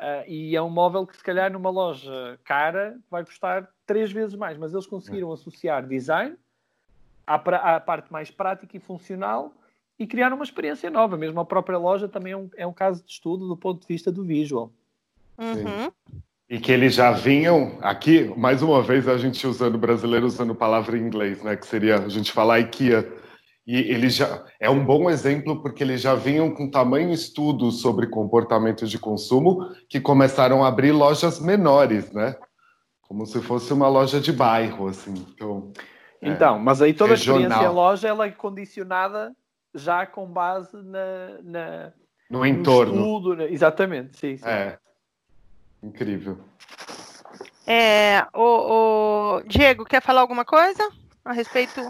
[0.00, 4.34] Uh, e é um móvel que, se calhar, numa loja cara, vai custar três vezes
[4.34, 4.58] mais.
[4.58, 5.34] Mas eles conseguiram é.
[5.34, 6.36] associar design
[7.24, 9.54] à, à, parte mais prática e funcional
[9.98, 11.16] e criar uma experiência nova.
[11.16, 13.86] Mesmo a própria loja também é um, é um caso de estudo do ponto de
[13.86, 14.72] vista do visual.
[15.38, 15.90] Uhum.
[16.48, 20.96] E que eles já vinham aqui, mais uma vez a gente usando brasileiro usando palavra
[20.96, 21.56] em inglês, né?
[21.56, 23.10] Que seria a gente falar IKEA.
[23.66, 28.08] E eles já é um bom exemplo porque eles já vinham com tamanho estudo sobre
[28.08, 32.36] comportamento de consumo que começaram a abrir lojas menores, né?
[33.00, 35.14] Como se fosse uma loja de bairro, assim.
[35.34, 35.72] Então,
[36.20, 37.38] é, então mas aí toda regional.
[37.38, 39.34] a experiência em loja ela é condicionada
[39.74, 41.92] já com base na, na
[42.30, 42.94] no entorno.
[42.94, 43.52] No estudo, né?
[43.52, 44.48] exatamente, sim, sim.
[44.48, 44.78] É.
[45.82, 46.38] Incrível.
[47.66, 50.88] É, o, o, Diego, quer falar alguma coisa
[51.24, 51.80] a respeito?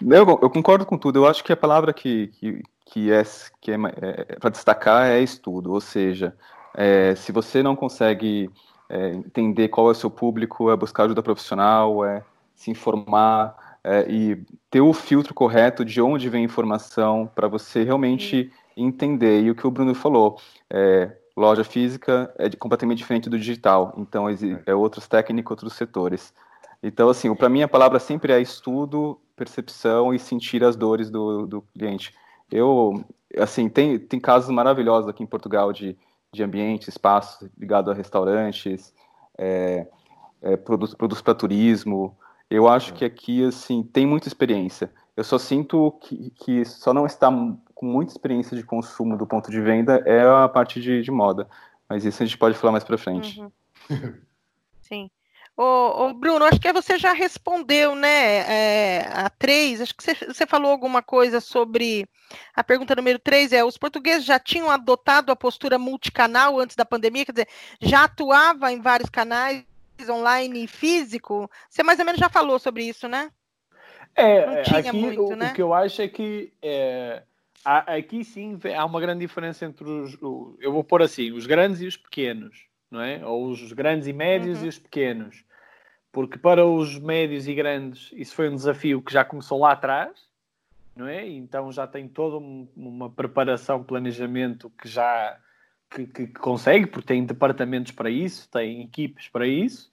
[0.00, 1.20] Eu, eu concordo com tudo.
[1.20, 3.22] Eu acho que a palavra que, que, que é,
[3.60, 5.72] que é, é para destacar é estudo.
[5.72, 6.36] Ou seja,
[6.74, 8.50] é, se você não consegue
[8.88, 12.22] é, entender qual é o seu público, é buscar ajuda profissional, é
[12.54, 17.84] se informar é, e ter o filtro correto de onde vem a informação para você
[17.84, 18.50] realmente Sim.
[18.76, 19.42] entender.
[19.42, 24.28] E o que o Bruno falou, é, loja física é completamente diferente do digital, então
[24.28, 24.34] é,
[24.66, 26.34] é outros técnicos, outros setores.
[26.82, 31.46] Então, assim, para mim a palavra sempre é estudo, percepção e sentir as dores do,
[31.46, 32.14] do cliente.
[32.52, 33.02] Eu,
[33.38, 35.96] assim, tem, tem casos maravilhosos aqui em Portugal de,
[36.30, 38.92] de ambiente, espaços ligados a restaurantes,
[39.38, 39.86] é,
[40.42, 42.14] é, produtos, produtos para turismo.
[42.50, 44.90] Eu acho que aqui, assim, tem muita experiência.
[45.16, 47.30] Eu só sinto que, que só não está
[47.74, 51.48] com muita experiência de consumo do ponto de venda é a parte de, de moda.
[51.88, 53.40] Mas isso a gente pode falar mais para frente.
[53.40, 53.50] Uhum.
[54.80, 55.10] Sim.
[55.56, 58.38] Ô, ô, Bruno, acho que você já respondeu, né?
[58.48, 62.06] É, a três, acho que você, você, falou alguma coisa sobre.
[62.54, 66.84] A pergunta número três é: os portugueses já tinham adotado a postura multicanal antes da
[66.84, 67.24] pandemia?
[67.24, 67.48] Quer dizer,
[67.80, 69.64] já atuava em vários canais
[70.06, 71.50] online e físico?
[71.70, 73.30] Você mais ou menos já falou sobre isso, né?
[74.14, 75.50] É, aqui muito, o, né?
[75.50, 77.22] o, que eu acho é que é,
[77.64, 80.18] aqui sim há uma grande diferença entre os.
[80.60, 83.24] Eu vou pôr assim, os grandes e os pequenos, não é?
[83.24, 84.66] Ou os grandes e médios uhum.
[84.66, 85.44] e os pequenos.
[86.10, 90.18] Porque para os médios e grandes isso foi um desafio que já começou lá atrás,
[90.96, 91.26] não é?
[91.28, 92.38] Então já tem toda
[92.76, 95.38] uma preparação, planejamento que já
[95.90, 99.90] que, que, consegue, porque tem departamentos para isso, tem equipes para isso.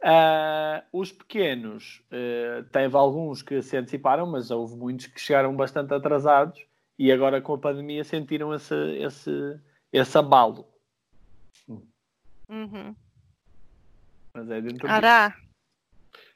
[0.00, 5.92] Uh, os pequenos, uh, teve alguns que se anteciparam, mas houve muitos que chegaram bastante
[5.92, 6.60] atrasados
[6.98, 9.58] e agora com a pandemia sentiram esse, esse,
[9.92, 10.66] esse abalo.
[12.48, 12.94] Uhum.
[14.32, 15.34] Mas é dentro Ará.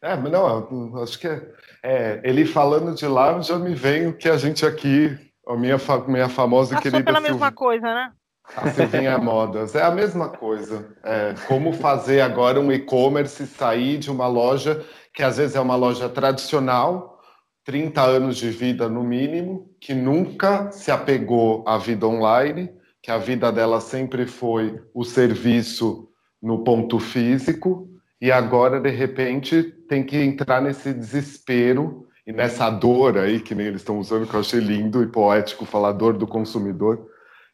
[0.00, 4.16] É, mas não, acho que é, é, ele falando de lá já me vem o
[4.16, 5.76] que a gente aqui, a minha,
[6.08, 7.04] minha famosa Passou querida.
[7.04, 8.12] pela mesma coisa, né?
[8.56, 9.74] A Silvinha Modas.
[9.74, 10.94] É a mesma coisa.
[11.02, 15.76] É, como fazer agora um e-commerce sair de uma loja que às vezes é uma
[15.76, 17.20] loja tradicional,
[17.64, 22.70] 30 anos de vida no mínimo, que nunca se apegou à vida online,
[23.02, 26.08] que a vida dela sempre foi o serviço
[26.40, 27.88] no ponto físico,
[28.20, 33.66] e agora, de repente, tem que entrar nesse desespero e nessa dor aí, que nem
[33.66, 37.08] eles estão usando, que eu achei lindo e poético falar dor do consumidor,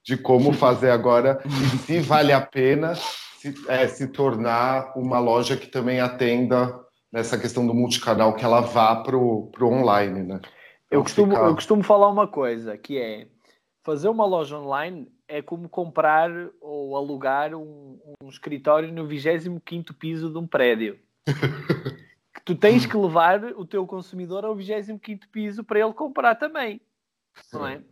[0.08, 5.54] de como fazer agora e se vale a pena se, é, se tornar uma loja
[5.54, 6.80] que também atenda
[7.12, 10.40] nessa questão do multicanal que ela vá para o online, né?
[10.90, 11.46] Eu costumo, ficar...
[11.46, 13.28] eu costumo falar uma coisa, que é
[13.84, 20.30] fazer uma loja online é como comprar ou alugar um, um escritório no 25 piso
[20.30, 20.98] de um prédio.
[22.34, 26.80] que tu tens que levar o teu consumidor ao 25 piso para ele comprar também.
[27.52, 27.82] Não é?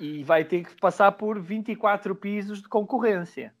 [0.00, 3.52] E vai ter que passar por 24 pisos de concorrência.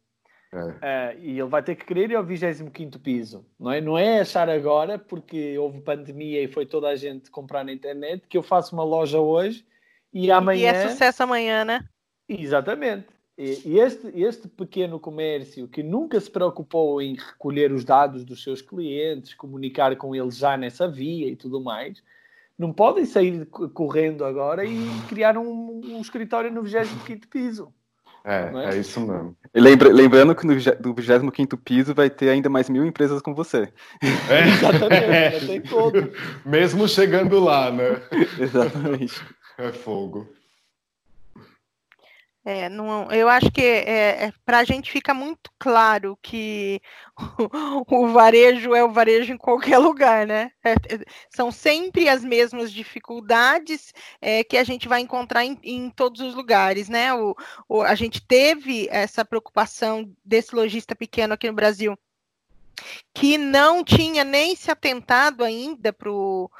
[0.52, 0.58] É.
[0.58, 3.80] Uh, e ele vai ter que querer ir ao 25 piso, não é?
[3.80, 8.26] Não é achar agora, porque houve pandemia e foi toda a gente comprar na internet,
[8.26, 9.66] que eu faço uma loja hoje
[10.12, 10.60] e amanhã.
[10.60, 11.84] E é sucesso amanhã, né?
[12.26, 13.06] Exatamente.
[13.36, 18.60] E este, este pequeno comércio que nunca se preocupou em recolher os dados dos seus
[18.60, 22.02] clientes, comunicar com eles já nessa via e tudo mais,
[22.58, 27.72] não podem sair correndo agora e criar um, um escritório no 25 piso.
[28.24, 28.74] É, é?
[28.74, 29.36] é, isso mesmo.
[29.54, 33.72] Lembra, lembrando que no do 25 piso vai ter ainda mais mil empresas com você.
[34.02, 34.48] É.
[34.48, 36.12] Exatamente, tem todo.
[36.44, 38.02] Mesmo chegando lá, né?
[38.38, 39.22] Exatamente.
[39.56, 40.28] É fogo.
[42.50, 46.80] É, não, eu acho que é, é, para a gente fica muito claro que
[47.84, 50.50] o, o, varejo é o varejo em qualquer lugar, né?
[50.64, 55.90] É, é são sempre as mesmas dificuldades é, que a gente vai encontrar em, em
[55.90, 57.12] todos os lugares, né?
[57.12, 57.36] O,
[57.68, 61.98] o, a gente teve essa preocupação desse lojista pequeno aqui no Brasil
[63.12, 66.50] que não tinha nem se atentado ainda para o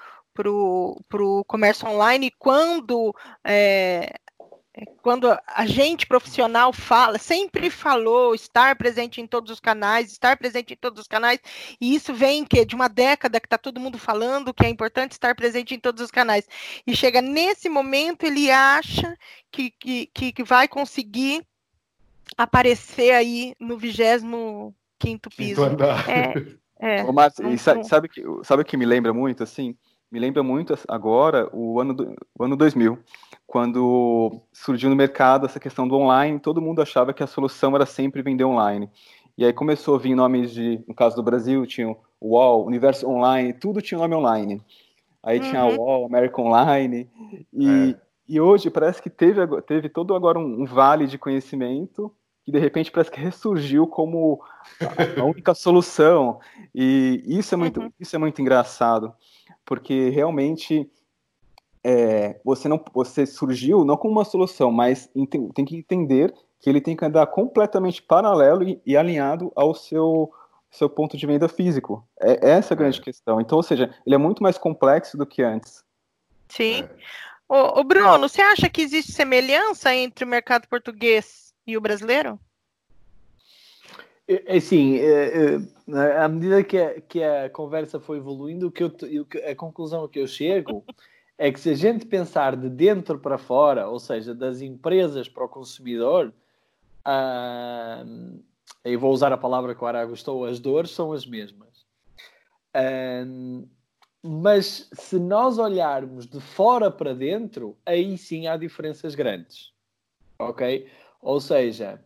[1.46, 4.12] comércio online quando é,
[5.03, 10.75] quando a gente profissional fala, sempre falou estar presente em todos os canais, estar presente
[10.75, 11.41] em todos os canais,
[11.81, 15.12] e isso vem que de uma década que está todo mundo falando que é importante
[15.12, 16.47] estar presente em todos os canais.
[16.87, 19.17] E chega nesse momento, ele acha
[19.51, 21.45] que, que, que vai conseguir
[22.37, 25.62] aparecer aí no 25 quinto piso.
[26.81, 29.77] É, é, Ô, Márcio, e sabe, sabe, que, sabe o que me lembra muito, assim?
[30.11, 32.99] Me lembra muito agora o ano, o ano 2000
[33.48, 37.87] quando surgiu no mercado essa questão do online, todo mundo achava que a solução era
[37.87, 38.90] sempre vender online.
[39.38, 43.08] E aí começou a vir nomes de, no caso do Brasil, tinha o UOL, Universo
[43.08, 44.62] Online, tudo tinha nome online.
[45.22, 45.48] Aí uhum.
[45.48, 47.08] tinha o UOL, American Online,
[47.50, 48.00] e, é.
[48.28, 52.58] e hoje parece que teve, teve todo agora um, um, vale de conhecimento que de
[52.58, 54.42] repente parece que ressurgiu como
[54.78, 56.38] a, a única solução.
[56.74, 57.90] E isso é muito, uhum.
[57.98, 59.11] isso é muito engraçado,
[59.64, 60.90] porque realmente
[61.85, 65.09] é, você não você surgiu não como uma solução, mas
[65.55, 70.33] tem que entender que ele tem que andar completamente paralelo e, e alinhado ao seu
[70.71, 72.07] seu ponto de venda físico.
[72.21, 73.03] É, é essa a grande é.
[73.03, 73.41] questão.
[73.41, 75.83] Então, ou seja, ele é muito mais complexo do que antes.
[76.49, 76.83] Sim.
[76.83, 76.88] É.
[77.49, 82.38] Ô, Bruno, você acha que existe semelhança entre o mercado português e o brasileiro?
[84.29, 88.85] É, assim, é, é, à medida que a, que a conversa foi evoluindo, o que
[88.85, 88.93] eu,
[89.51, 90.85] a conclusão que eu chego
[91.38, 95.44] é que se a gente pensar de dentro para fora, ou seja, das empresas para
[95.44, 96.35] o consumidor,
[97.07, 98.42] uh,
[98.85, 101.87] eu vou usar a palavra que o Ara gostou, as dores são as mesmas.
[102.74, 103.68] Uh,
[104.20, 109.72] mas se nós olharmos de fora para dentro, aí sim há diferenças grandes.
[110.40, 110.90] Ok?
[111.22, 112.03] Ou seja,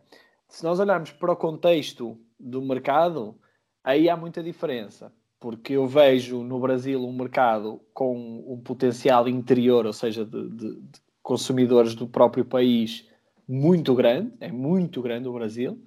[0.47, 3.35] se nós olharmos para o contexto do mercado,
[3.83, 5.11] aí há muita diferença
[5.43, 10.75] porque eu vejo no Brasil um mercado com um potencial interior, ou seja, de, de,
[10.75, 13.05] de, consumidores do próprio país
[13.45, 15.83] muito grande, é muito grande o Brasil,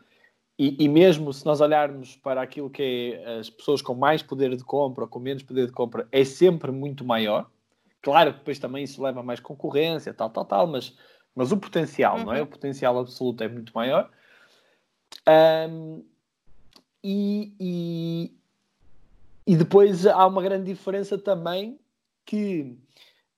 [0.58, 4.54] e, e, mesmo se nós olharmos para aquilo que é as pessoas com mais poder
[4.54, 7.50] de compra ou com menos poder de compra, é sempre muito maior.
[8.02, 10.94] Claro que depois também isso leva a mais concorrência, tal, tal, tal, mas,
[11.34, 12.24] mas o potencial, uhum.
[12.26, 12.40] não é?
[12.40, 12.44] Uhum.
[12.44, 14.10] O potencial absoluto é muito maior.
[15.26, 16.04] Um,
[17.02, 18.36] e, e,
[19.46, 21.78] e depois há uma grande diferença também
[22.24, 22.76] que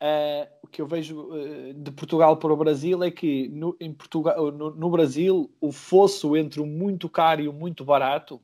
[0.02, 3.92] uh, o que eu vejo uh, de Portugal para o Brasil é que no, em
[3.92, 8.40] Portugal, no, no, Brasil o fosso entre o muito caro e o muito barato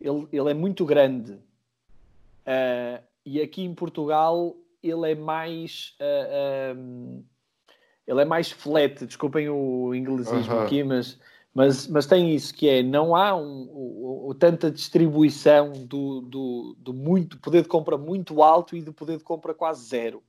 [0.00, 1.32] ele, ele é muito grande.
[1.32, 5.94] Uh, e aqui em Portugal ele é mais
[6.74, 7.22] um,
[8.06, 10.64] ele é mais flat, desculpem o inglesismo -huh.
[10.64, 11.18] aqui, mas
[11.58, 16.76] mas, mas tem isso que é, não há um, um, um, tanta distribuição do, do,
[16.78, 20.22] do, muito poder de compra muito alto e do poder de compra quase zero,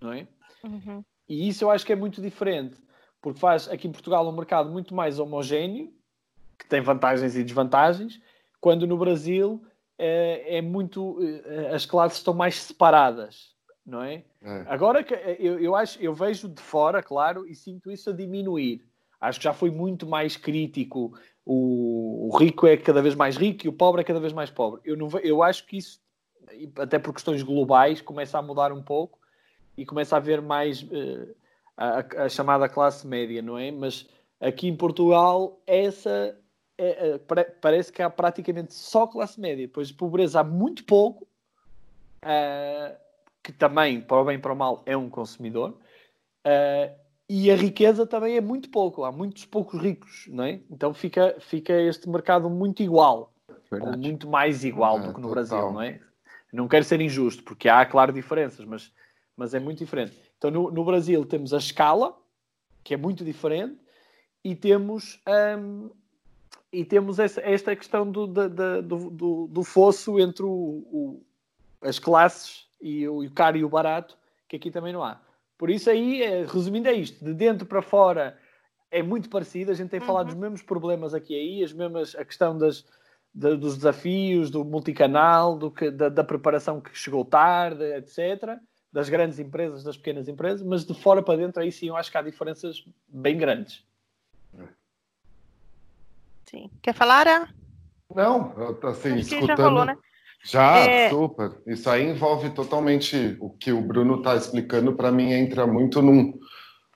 [0.00, 0.28] não é?
[0.62, 1.02] Uhum.
[1.28, 2.80] E isso eu acho que é muito diferente,
[3.20, 5.92] porque faz aqui em Portugal um mercado muito mais homogéneo,
[6.56, 8.20] que tem vantagens e desvantagens,
[8.60, 9.60] quando no Brasil
[9.98, 14.22] é, é muito eh, as classes estão mais separadas, não é?
[14.40, 14.64] é.
[14.68, 15.04] Agora
[15.40, 18.84] eu, eu acho, eu vejo de fora, claro, e sinto isso a diminuir
[19.20, 21.18] Acho que já foi muito mais crítico.
[21.44, 24.50] O, o, rico é cada vez mais rico e o pobre é cada vez mais
[24.50, 24.80] pobre.
[24.84, 26.00] Eu, não, eu acho que isso,
[26.76, 29.18] até por questões globais, começa a mudar um pouco
[29.76, 31.34] e começa a haver mais uh,
[31.76, 33.70] a, a, chamada classe média, não é?
[33.70, 34.08] Mas
[34.40, 36.36] aqui em Portugal, essa
[36.78, 37.20] é, é,
[37.60, 41.24] parece que há praticamente só classe média, pois de pobreza há muito pouco,
[42.24, 42.96] uh,
[43.42, 45.78] que também, para o bem e para o mal, é um consumidor.
[46.44, 50.60] Uh, e a riqueza também é muito pouco, há muitos poucos ricos, não é?
[50.70, 53.32] Então fica, fica este mercado muito igual,
[53.72, 55.32] ou muito mais igual é, do que no total.
[55.32, 56.00] Brasil, não é?
[56.52, 58.92] Não quero ser injusto, porque há, claro, diferenças, mas,
[59.36, 60.16] mas é muito diferente.
[60.38, 62.16] Então no, no Brasil temos a escala,
[62.84, 63.76] que é muito diferente,
[64.44, 65.20] e temos,
[65.58, 65.90] um,
[66.72, 71.26] e temos essa, esta questão do, do, do, do fosso entre o, o,
[71.80, 74.16] as classes e o, o caro e o barato,
[74.48, 75.20] que aqui também não há.
[75.58, 77.24] Por isso aí, é, resumindo, é isto.
[77.24, 78.38] De dentro para fora
[78.90, 79.70] é muito parecido.
[79.70, 80.06] A gente tem uhum.
[80.06, 82.84] falado dos mesmos problemas aqui e aí, as mesmas, a questão das,
[83.34, 88.58] de, dos desafios, do multicanal, do que, da, da, preparação que chegou tarde, etc.
[88.92, 92.10] Das grandes empresas, das pequenas empresas, mas de fora para dentro aí sim eu acho
[92.10, 93.84] que há diferenças bem grandes.
[96.46, 96.70] Sim.
[96.80, 97.48] Quer falar, Ara?
[98.14, 98.54] Não,
[98.84, 99.46] assim, escutando...
[99.48, 99.98] já falou, né?
[100.46, 101.10] Já, é...
[101.10, 101.50] super.
[101.66, 104.94] Isso aí envolve totalmente o que o Bruno está explicando.
[104.94, 106.34] Para mim, entra muito num,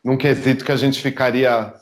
[0.05, 1.75] num quesito que a gente ficaria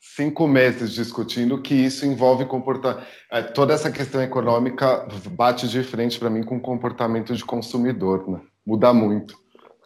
[0.00, 3.04] cinco meses discutindo, que isso envolve comportamento.
[3.30, 8.28] É, toda essa questão econômica bate de frente para mim com o comportamento de consumidor,
[8.30, 8.40] né?
[8.64, 9.36] Muda muito.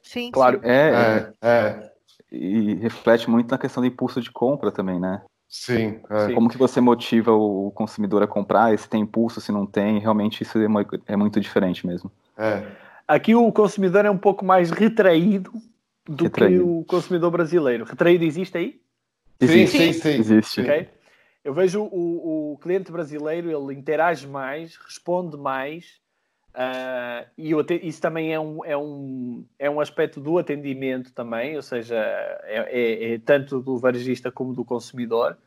[0.02, 0.60] Sim, claro.
[0.62, 1.90] É, é, é,
[2.30, 5.22] E reflete muito na questão do impulso de compra também, né?
[5.50, 6.32] Sim, é.
[6.32, 8.78] Como que você motiva o consumidor a comprar?
[8.78, 10.66] Se tem impulso, se não tem, realmente isso é,
[11.12, 12.08] é muito diferente mesmo.
[12.38, 12.62] É.
[13.06, 15.52] Aqui o consumidor é um pouco mais retraído
[16.08, 16.54] do retraído.
[16.54, 17.84] que o consumidor brasileiro.
[17.84, 18.80] Retraído existe aí?
[19.40, 20.18] Existe, sim, sim, sim.
[20.20, 20.60] Existe.
[20.60, 20.88] Okay.
[21.42, 25.98] Eu vejo o, o cliente brasileiro, ele interage mais, responde mais,
[26.54, 27.52] Uh, e
[27.86, 32.68] isso também é um, é, um, é um aspecto do atendimento também, ou seja, é,
[32.70, 35.38] é, é, tanto do varejista como do consumidor.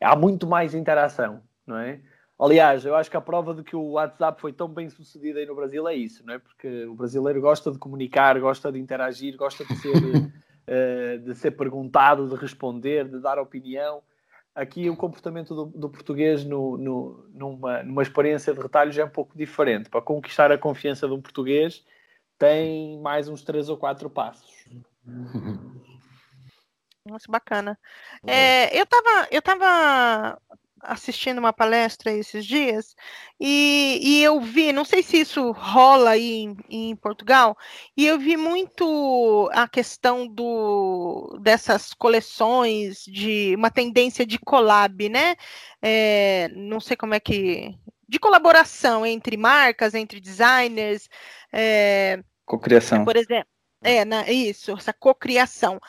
[0.00, 2.00] Há muito mais interação, não é?
[2.38, 5.46] Aliás, eu acho que a prova de que o WhatsApp foi tão bem sucedido aí
[5.46, 6.38] no Brasil é isso, não é?
[6.38, 11.52] Porque o brasileiro gosta de comunicar, gosta de interagir, gosta de ser, uh, de ser
[11.52, 14.02] perguntado, de responder, de dar opinião
[14.54, 19.04] aqui o comportamento do, do português no, no, numa, numa experiência de retalho já é
[19.04, 19.88] um pouco diferente.
[19.88, 21.84] Para conquistar a confiança de um português,
[22.38, 24.66] tem mais uns três ou quatro passos.
[27.04, 27.76] Nossa, bacana.
[28.24, 30.40] É, eu estava eu tava
[30.82, 32.94] assistindo uma palestra esses dias
[33.38, 37.56] e, e eu vi, não sei se isso rola aí em, em, Portugal,
[37.96, 45.36] e eu vi muito a questão do, dessas coleções de uma tendência de collab, né?
[45.80, 47.76] É, não sei como é que.
[48.08, 51.08] de colaboração entre marcas, entre designers.
[51.52, 53.04] É, Cocriação.
[53.04, 53.48] Por exemplo.
[53.84, 55.80] É, na, isso, essa cocriação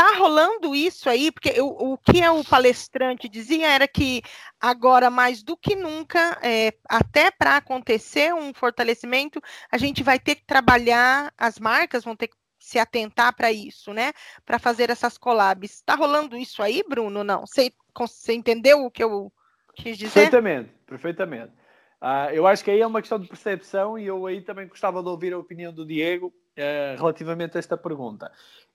[0.00, 4.22] tá rolando isso aí, porque o, o que o palestrante dizia era que
[4.58, 10.36] agora, mais do que nunca, é, até para acontecer um fortalecimento, a gente vai ter
[10.36, 14.12] que trabalhar, as marcas vão ter que se atentar para isso, né?
[14.46, 15.74] Para fazer essas collabs.
[15.74, 17.22] Está rolando isso aí, Bruno?
[17.22, 17.46] Não?
[17.46, 19.30] Você, você entendeu o que eu
[19.74, 20.14] quis dizer?
[20.14, 21.52] Perfeitamente, perfeitamente.
[22.00, 25.02] Uh, eu acho que aí é uma questão de percepção e eu aí também gostava
[25.02, 28.32] de ouvir a opinião do Diego uh, relativamente a esta pergunta.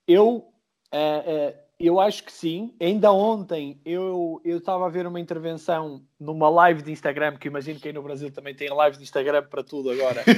[0.08, 0.52] Eu
[0.96, 2.74] Uh, uh, eu acho que sim.
[2.80, 7.89] Ainda ontem eu estava a ver uma intervenção numa live de Instagram, que imagino que
[7.89, 10.24] aí no Brasil também tem live de Instagram para tudo agora.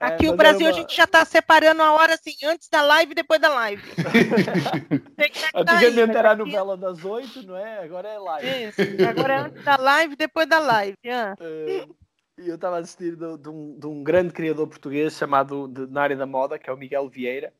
[0.00, 0.70] Aqui no Brasil uma...
[0.70, 3.82] a gente já está separando a hora assim, antes da live e depois da live.
[5.54, 7.82] Antigamente era a novela das oito, não é?
[7.82, 8.68] Agora é live.
[8.68, 10.96] Isso, agora é antes da live e depois da live.
[11.06, 11.34] Ah.
[12.38, 16.02] Eu estava a assistir de, de, um, de, um, grande criador português chamado de, na
[16.02, 17.50] área da moda, que é o Miguel Vieira,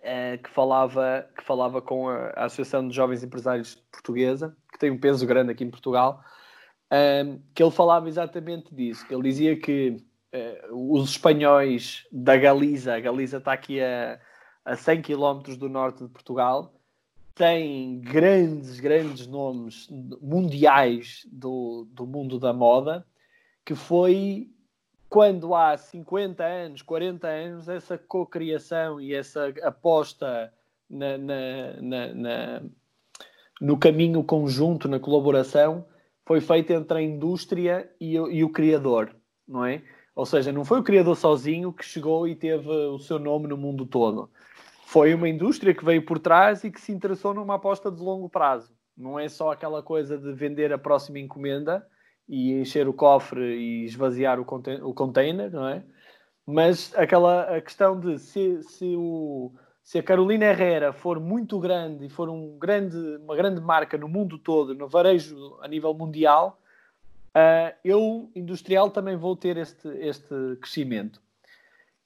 [0.00, 4.90] eh, que, falava, que falava com a, a, Associação de Jovens Empresários Portuguesa, que tem
[4.90, 6.24] um peso grande aqui em Portugal,
[6.90, 9.06] eh, que ele falava exatamente disso.
[9.06, 14.18] Que ele dizia que eh, os espanhóis da Galiza, a Galiza está aqui a,
[14.64, 16.74] a 100 km do norte de Portugal,
[17.34, 19.88] têm grandes, grandes nomes
[20.22, 23.06] mundiais do, do mundo da moda
[23.64, 24.50] que foi
[25.08, 30.52] quando há 50 anos, 40 anos, essa cocriação e essa aposta
[30.88, 32.62] na, na, na,
[33.60, 35.84] no caminho conjunto, na colaboração,
[36.24, 39.14] foi feita entre a indústria e, e o criador,
[39.46, 39.82] não é?
[40.14, 43.56] Ou seja, não foi o criador sozinho que chegou e teve o seu nome no
[43.56, 44.30] mundo todo.
[44.86, 48.28] Foi uma indústria que veio por trás e que se interessou numa aposta de longo
[48.28, 48.72] prazo.
[48.96, 51.86] Não é só aquela coisa de vender a próxima encomenda,
[52.30, 55.82] e encher o cofre e esvaziar o, container, o container, não é?
[56.46, 59.52] Mas aquela a questão de se, se, o,
[59.82, 64.08] se a Carolina Herrera for muito grande e for um grande, uma grande marca no
[64.08, 66.60] mundo todo, no varejo a nível mundial,
[67.36, 71.20] uh, eu, industrial, também vou ter este, este crescimento.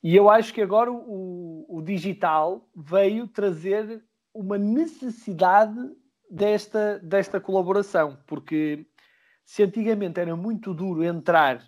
[0.02, 4.02] E eu acho que agora o, o digital veio trazer
[4.32, 5.78] uma necessidade
[6.30, 8.86] desta, desta colaboração, porque
[9.44, 11.62] se antigamente era muito duro entrar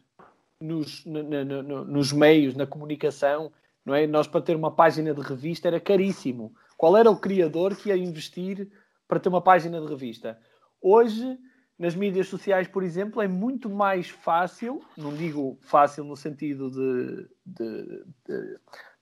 [0.60, 3.52] nos, na, na, nos meios, na comunicação,
[3.84, 4.06] não é?
[4.06, 6.54] Nós para ter uma página de revista era caríssimo.
[6.76, 8.68] Qual era o criador que ia investir
[9.06, 10.38] para ter uma página de revista?
[10.80, 11.38] Hoje,
[11.78, 17.28] nas mídias sociais, por exemplo, é muito mais fácil, não digo fácil no sentido de,
[17.44, 18.58] de, de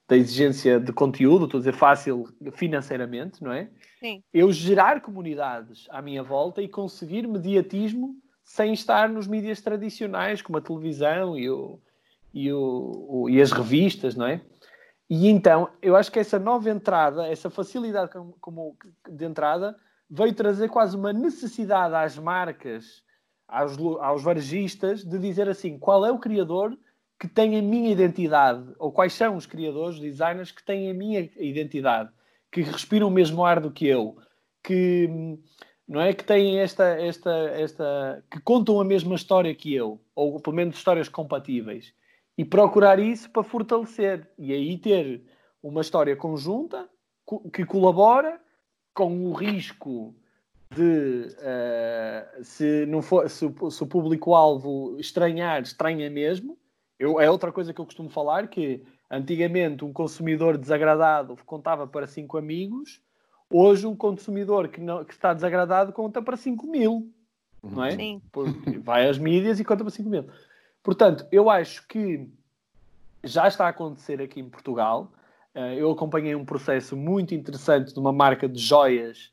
[0.07, 3.71] da exigência de conteúdo, estou a dizer fácil financeiramente, não é?
[3.99, 4.23] Sim.
[4.33, 8.15] Eu gerar comunidades à minha volta e conseguir mediatismo
[8.45, 11.81] sem estar nos mídias tradicionais, como a televisão e, o,
[12.33, 14.43] e, o, o, e as revistas, não é?
[15.09, 18.77] E então, eu acho que essa nova entrada, essa facilidade como, como
[19.09, 19.77] de entrada,
[20.09, 23.03] veio trazer quase uma necessidade às marcas,
[23.49, 26.77] aos, aos varejistas, de dizer assim, qual é o criador
[27.19, 31.31] que tem a minha identidade, ou quais são os criadores, designers que têm a minha
[31.37, 32.11] identidade,
[32.51, 34.17] que respiram o mesmo ar do que eu,
[34.63, 35.09] que
[35.87, 40.41] não é que têm esta, esta, esta, que contam a mesma história que eu, ou
[40.41, 41.93] pelo menos histórias compatíveis,
[42.37, 44.29] e procurar isso para fortalecer.
[44.39, 45.23] E aí ter
[45.63, 46.89] uma história conjunta
[47.53, 48.41] que colabora
[48.95, 50.15] com o risco
[50.75, 56.59] de uh, se não for se, se o público-alvo estranhar, estranha mesmo.
[56.99, 62.07] Eu, é outra coisa que eu costumo falar, que antigamente um consumidor desagradado contava para
[62.07, 63.01] cinco amigos,
[63.51, 67.13] hoje um consumidor que, não, que está desagradado conta para 5 mil.
[67.63, 67.93] Não é?
[67.93, 68.23] Sim.
[68.83, 70.27] Vai às mídias e conta para 5 mil.
[70.83, 72.29] Portanto, eu acho que
[73.25, 75.13] já está a acontecer aqui em Portugal.
[75.55, 79.33] Uh, eu acompanhei um processo muito interessante de uma marca de joias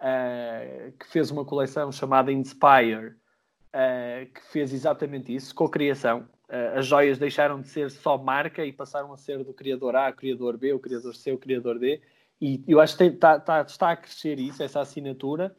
[0.00, 6.26] uh, que fez uma coleção chamada Inspire, uh, que fez exatamente isso, com a criação.
[6.48, 10.56] As joias deixaram de ser só marca e passaram a ser do criador A, criador
[10.56, 12.00] B, o criador C, o criador D.
[12.40, 15.56] E eu acho que tá, tá, está a crescer isso, essa assinatura,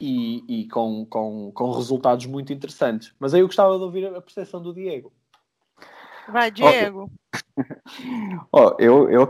[0.00, 3.14] e, e com, com, com, resultados muito interessantes.
[3.18, 5.12] Mas aí eu gostava de ouvir a percepção do Diego.
[6.28, 7.10] Vai, Diego.
[8.52, 9.26] Oh, eu, eu,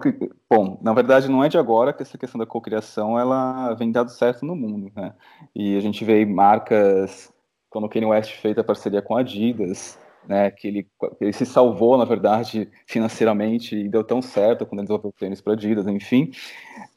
[0.50, 4.10] bom, na verdade não é de agora que essa questão da cocriação ela vem dado
[4.10, 5.14] certo no mundo, né?
[5.54, 7.32] E a gente vê marcas,
[7.70, 9.96] quando o Kanye West fez a parceria com a Adidas,
[10.28, 10.88] né, que ele,
[11.20, 15.52] ele, se salvou, na verdade, financeiramente e deu tão certo quando ele desenvolveu tênis para
[15.52, 16.30] Adidas, enfim.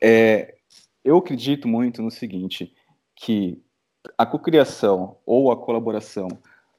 [0.02, 0.56] É,
[1.04, 2.74] eu acredito muito no seguinte,
[3.16, 3.62] que
[4.18, 6.28] a cocriação ou a colaboração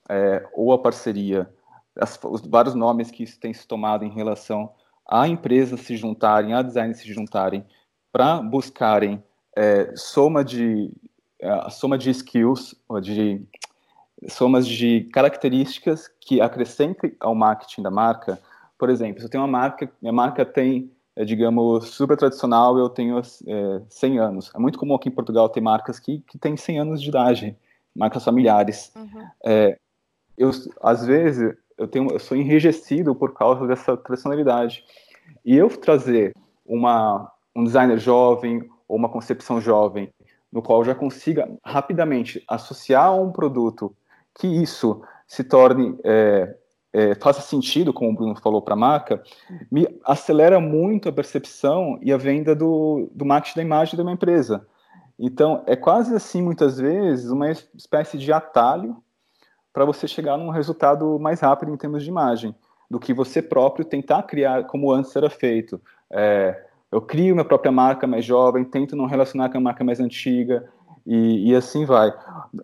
[0.09, 1.49] é, ou a parceria,
[1.97, 4.73] as, os vários nomes que têm se tomado em relação
[5.09, 7.65] a empresas se juntarem, a designers se juntarem
[8.13, 9.23] para buscarem
[9.57, 10.91] é, soma de
[11.43, 13.43] a soma de skills, de
[14.29, 18.39] somas de características que acrescentem ao marketing da marca.
[18.79, 22.89] Por exemplo, se eu tenho uma marca, minha marca tem, é, digamos, super tradicional, eu
[22.89, 24.51] tenho é, 100 anos.
[24.55, 27.57] É muito comum aqui em Portugal ter marcas que, que têm 100 anos de idade,
[27.95, 28.93] marcas familiares.
[28.95, 29.27] Uhum.
[29.45, 29.79] É,
[30.37, 30.51] eu,
[30.83, 34.85] às vezes, eu, tenho, eu sou enrijecido por causa dessa tradicionalidade.
[35.45, 36.35] E eu trazer
[36.67, 40.13] uma, um designer jovem ou uma concepção jovem,
[40.53, 43.95] no qual eu já consiga rapidamente associar a um produto
[44.41, 46.57] que isso se torne é,
[46.93, 49.23] é, faça sentido, como o Bruno falou para a marca,
[49.71, 54.13] me acelera muito a percepção e a venda do, do marketing da imagem de uma
[54.13, 54.67] empresa.
[55.19, 58.97] Então, é quase assim, muitas vezes, uma espécie de atalho
[59.73, 62.55] para você chegar num resultado mais rápido em termos de imagem,
[62.91, 65.81] do que você próprio tentar criar como antes era feito.
[66.11, 70.01] É, eu crio minha própria marca mais jovem, tento não relacionar com a marca mais
[70.01, 70.69] antiga,
[71.07, 72.13] e, e assim vai.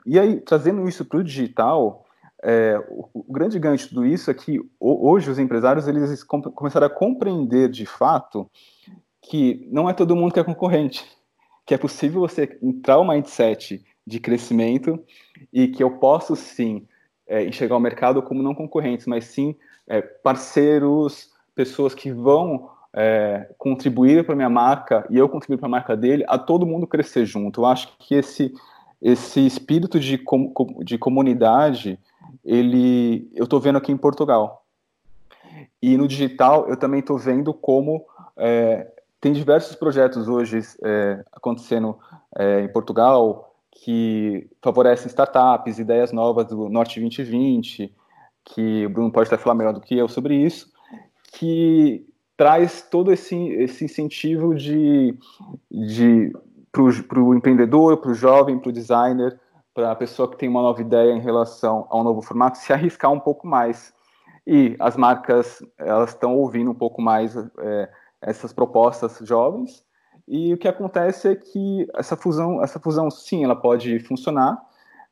[0.04, 2.04] E aí, trazendo isso para o digital,
[2.42, 6.86] é, o, o, grande ganho de tudo isso é que hoje os empresários eles começaram
[6.86, 8.48] a compreender de fato
[9.22, 11.04] que não é todo mundo que é concorrente,
[11.64, 15.02] que é possível você entrar um mindset de crescimento
[15.52, 16.86] e que eu posso sim
[17.26, 19.56] é, enxergar o mercado como não concorrentes, mas sim
[19.88, 25.70] é, parceiros, pessoas que vão é, contribuir para minha marca e eu contribuir para a
[25.70, 27.60] marca dele, a todo mundo crescer junto.
[27.60, 28.54] Eu acho que esse
[29.02, 30.50] esse espírito de, com,
[30.82, 31.98] de comunidade,
[32.42, 34.64] ele eu estou vendo aqui em Portugal.
[35.82, 38.02] E no digital eu também estou vendo como
[38.38, 38.90] é,
[39.20, 41.98] tem diversos projetos hoje é, acontecendo
[42.34, 47.94] é, em Portugal que favorecem startups, ideias novas do Norte 2020,
[48.42, 50.72] que o Bruno pode até falar melhor do que eu sobre isso,
[51.32, 52.06] que
[52.36, 55.16] traz todo esse, esse incentivo de,
[55.70, 56.32] de
[57.06, 59.40] para o empreendedor, para o jovem, para o designer,
[59.74, 62.72] para a pessoa que tem uma nova ideia em relação a um novo formato, se
[62.72, 63.94] arriscar um pouco mais.
[64.46, 67.88] E as marcas elas estão ouvindo um pouco mais é,
[68.20, 69.84] essas propostas jovens.
[70.28, 74.60] E o que acontece é que essa fusão, essa fusão, sim, ela pode funcionar,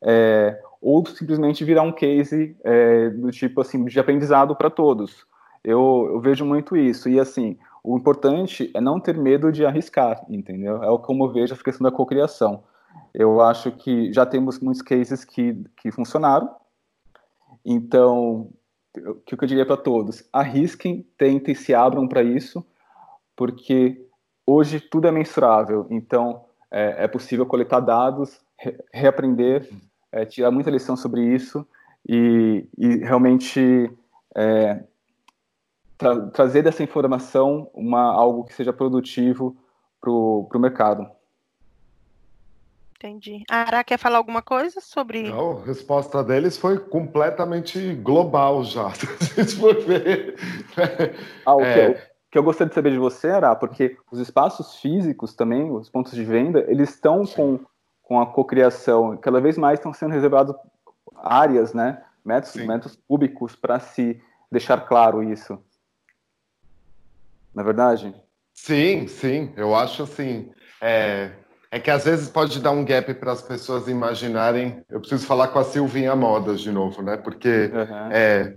[0.02, 5.26] é, ou simplesmente virar um case é, do tipo assim de aprendizado para todos.
[5.64, 7.08] Eu, eu, vejo muito isso.
[7.08, 10.82] E assim, o importante é não ter medo de arriscar, entendeu?
[10.82, 12.62] É como eu vejo a questão da cocriação.
[13.12, 16.54] Eu acho que já temos muitos cases que, que funcionaram.
[17.64, 18.50] Então,
[18.96, 20.22] o que eu diria para todos?
[20.32, 22.64] Arrisquem, tentem, se abram para isso,
[23.34, 24.06] porque
[24.46, 25.86] hoje tudo é mensurável.
[25.90, 29.68] Então, é, é possível coletar dados, re reaprender,
[30.12, 31.66] é, tirar muita lição sobre isso
[32.08, 33.90] e, e realmente
[34.36, 34.84] é,
[35.96, 39.56] tra trazer dessa informação uma, algo que seja produtivo
[40.00, 41.08] para o mercado.
[42.96, 43.42] Entendi.
[43.50, 45.28] A Ara quer falar alguma coisa sobre.
[45.28, 48.90] Não, a resposta deles foi completamente global já.
[49.20, 50.36] Se for ver.
[51.44, 51.74] Ah, o, é...
[51.74, 55.70] que eu, que eu gostaria de saber de você, Ara, porque os espaços físicos também,
[55.70, 57.60] os pontos de venda, eles estão com,
[58.02, 60.54] com a cocriação, cada vez mais estão sendo reservados
[61.14, 62.02] áreas, né?
[62.24, 64.18] Metros, metros cúbicos para se
[64.50, 65.58] deixar claro isso.
[67.54, 68.14] Na é verdade?
[68.52, 69.52] Sim, sim.
[69.56, 70.50] Eu acho assim.
[70.80, 71.30] É,
[71.70, 74.84] é que às vezes pode dar um gap para as pessoas imaginarem.
[74.88, 77.16] Eu preciso falar com a Silvinha Modas de novo, né?
[77.16, 78.12] Porque uhum.
[78.12, 78.56] é,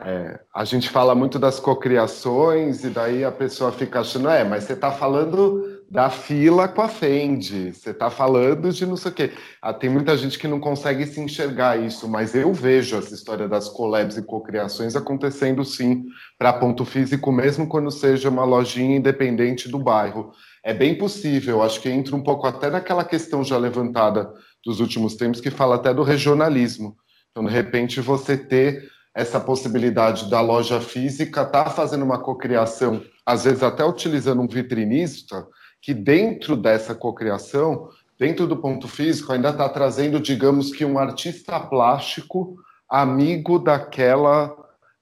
[0.00, 4.64] é, a gente fala muito das cocriações e daí a pessoa fica achando, é, mas
[4.64, 9.14] você está falando da fila com a Fendi, você está falando de não sei o
[9.14, 9.32] quê.
[9.60, 13.48] Ah, tem muita gente que não consegue se enxergar isso, mas eu vejo essa história
[13.48, 16.04] das collabs e cocriações acontecendo sim
[16.38, 20.32] para ponto físico, mesmo quando seja uma lojinha independente do bairro
[20.62, 21.62] é bem possível.
[21.62, 24.32] Acho que entra um pouco até naquela questão já levantada
[24.64, 26.96] dos últimos tempos, que fala até do regionalismo.
[27.30, 33.02] Então, de repente, você ter essa possibilidade da loja física estar tá fazendo uma cocriação,
[33.26, 35.46] às vezes até utilizando um vitrinista,
[35.80, 41.58] que dentro dessa cocriação, dentro do ponto físico, ainda está trazendo, digamos que, um artista
[41.58, 42.56] plástico
[42.88, 44.54] amigo daquela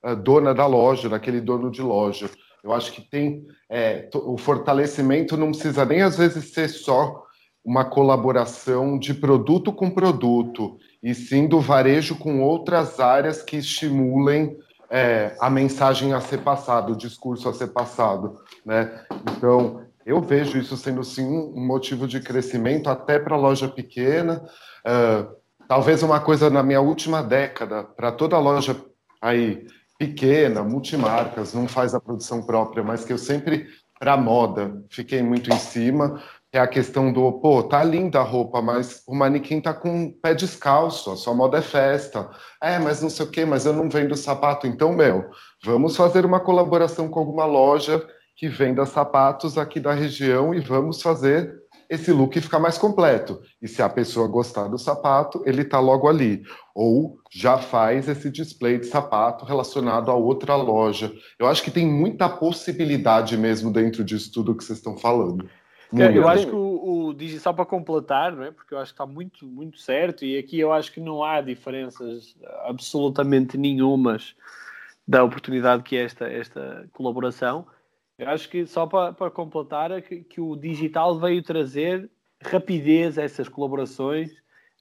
[0.05, 2.31] uh, dona da loja, daquele dono de loja.
[2.62, 7.24] Eu acho que tem é, o fortalecimento não precisa nem às vezes ser só
[7.64, 14.57] uma colaboração de produto com produto, e sim do varejo com outras áreas que estimulem
[14.91, 18.41] é, a mensagem a ser passada, o discurso a ser passado.
[18.64, 19.05] Né?
[19.37, 24.42] Então, eu vejo isso sendo sim um motivo de crescimento até para loja pequena.
[24.80, 25.36] Uh,
[25.68, 28.74] talvez uma coisa na minha última década, para toda loja
[29.20, 29.66] aí
[29.98, 33.66] pequena, multimarcas, não faz a produção própria, mas que eu sempre,
[34.00, 38.62] para moda, fiquei muito em cima, é a questão do, pô, tá linda a roupa,
[38.62, 42.30] mas o manequim tá com pé descalço, a sua moda é festa.
[42.62, 44.66] É, mas não sei o quê, mas eu não vendo sapato.
[44.66, 45.28] Então, meu,
[45.62, 48.02] vamos fazer uma colaboração com alguma loja
[48.39, 51.61] que venda sapatos aqui da região e vamos fazer
[51.91, 53.41] esse look ficar mais completo.
[53.61, 56.45] E se a pessoa gostar do sapato, ele está logo ali.
[56.72, 61.12] Ou já faz esse display de sapato relacionado a outra loja.
[61.36, 65.51] Eu acho que tem muita possibilidade mesmo dentro disso tudo que vocês estão falando.
[65.97, 68.53] É, eu acho que o, o só para completar, não é?
[68.53, 71.41] porque eu acho que está muito, muito certo, e aqui eu acho que não há
[71.41, 72.36] diferenças
[72.66, 74.36] absolutamente nenhumas
[75.09, 77.66] da oportunidade que é esta, esta colaboração.
[78.19, 82.11] Eu acho que só para, para completar é que, que, o digital veio trazer
[82.43, 84.33] rapidez a essas colaborações,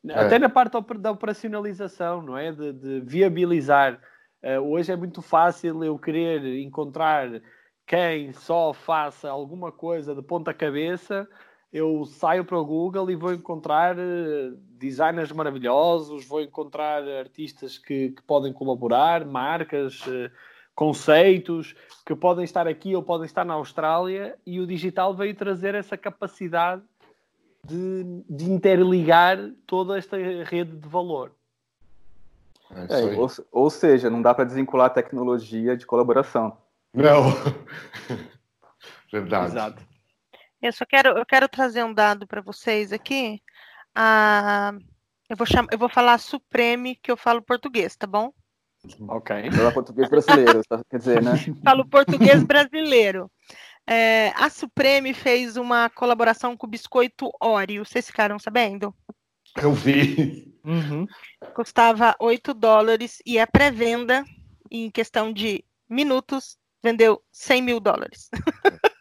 [0.08, 0.14] é.
[0.14, 2.52] até na parte da operacionalização, não é?
[2.52, 4.02] De, de viabilizar.
[4.44, 7.42] Uh, hoje é muito fácil eu querer encontrar
[7.86, 11.28] quem só faça alguma coisa de ponta cabeça.
[11.72, 18.10] Eu saio para o Google e vou encontrar uh, designers maravilhosos, vou encontrar artistas que,
[18.10, 20.02] que podem colaborar, marcas.
[20.78, 21.76] Conceitos
[22.06, 25.98] que podem estar aqui ou podem estar na Austrália e o digital veio trazer essa
[25.98, 26.84] capacidade
[27.66, 31.32] de, de interligar toda esta rede de valor.
[32.70, 36.56] É, é ou, ou, seja, não dá para desvincular a tecnologia de colaboração.
[36.94, 37.24] Não.
[39.12, 39.48] Verdade.
[39.48, 39.84] Exato.
[40.62, 43.42] Eu só quero, eu quero trazer um dado para vocês aqui.
[43.96, 44.74] Ah,
[45.28, 48.32] eu, vou chamar, eu vou falar Supreme, que eu falo português, tá bom?
[49.08, 49.52] Ok.
[49.52, 50.82] Fala português brasileiro, tá?
[50.90, 51.32] quer dizer, né?
[51.64, 53.30] Falo português brasileiro.
[53.90, 57.86] É, a Supreme fez uma colaboração com o biscoito Oreo.
[57.86, 58.94] Vocês ficaram sabendo?
[59.56, 60.54] Eu vi.
[60.66, 61.06] Uhum.
[61.54, 64.26] Custava 8 dólares e a pré-venda,
[64.70, 68.30] em questão de minutos, vendeu 100 mil dólares.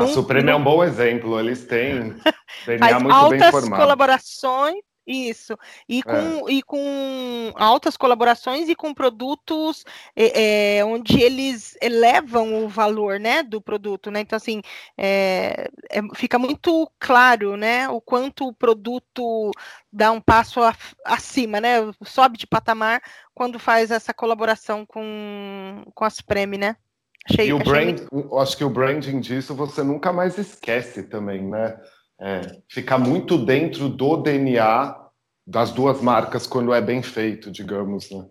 [0.00, 1.38] a Supreme é um bom exemplo.
[1.38, 2.16] Eles têm
[2.66, 3.80] DNA muito bem formado.
[3.80, 5.58] colaborações Isso.
[5.88, 6.52] E com, é.
[6.52, 9.84] e com altas colaborações e com produtos
[10.14, 14.08] é, é, onde eles elevam o valor né, do produto.
[14.08, 14.20] Né?
[14.20, 14.62] Então, assim,
[14.96, 19.50] é, é, fica muito claro né, o quanto o produto
[19.92, 20.72] dá um passo a,
[21.04, 21.78] acima, né?
[22.04, 23.02] Sobe de patamar
[23.34, 26.76] quando faz essa colaboração com, com as Premi, né?
[27.28, 28.38] Achei, e o brand, muito...
[28.38, 31.76] acho que o branding disso você nunca mais esquece também, né?
[32.20, 34.96] É, fica muito dentro do DNA
[35.46, 38.26] das duas marcas quando é bem feito, digamos, né?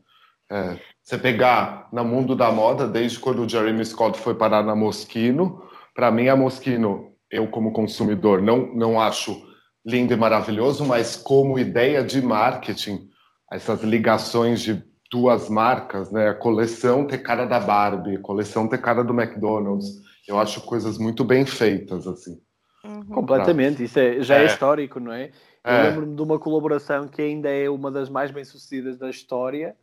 [0.51, 4.75] É, você pegar no mundo da moda, desde quando o Jeremy Scott foi parar na
[4.75, 5.63] Moschino,
[5.93, 9.47] para mim a Moschino, eu como consumidor, não, não acho
[9.85, 13.09] lindo e maravilhoso, mas como ideia de marketing,
[13.51, 16.29] essas ligações de duas marcas, né?
[16.29, 19.87] A coleção ter cara da Barbie, coleção ter cara do McDonald's.
[20.27, 22.39] Eu acho coisas muito bem feitas, assim.
[22.83, 23.03] Uhum.
[23.05, 24.43] Completamente, isso é, já é.
[24.43, 25.31] é histórico, não é?
[25.63, 25.83] Eu é.
[25.89, 29.75] lembro-me de uma colaboração que ainda é uma das mais bem-sucedidas da história,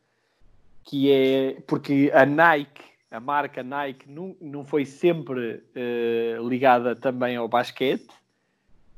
[0.83, 7.37] que é porque a Nike, a marca Nike, não, não foi sempre uh, ligada também
[7.37, 8.09] ao basquete,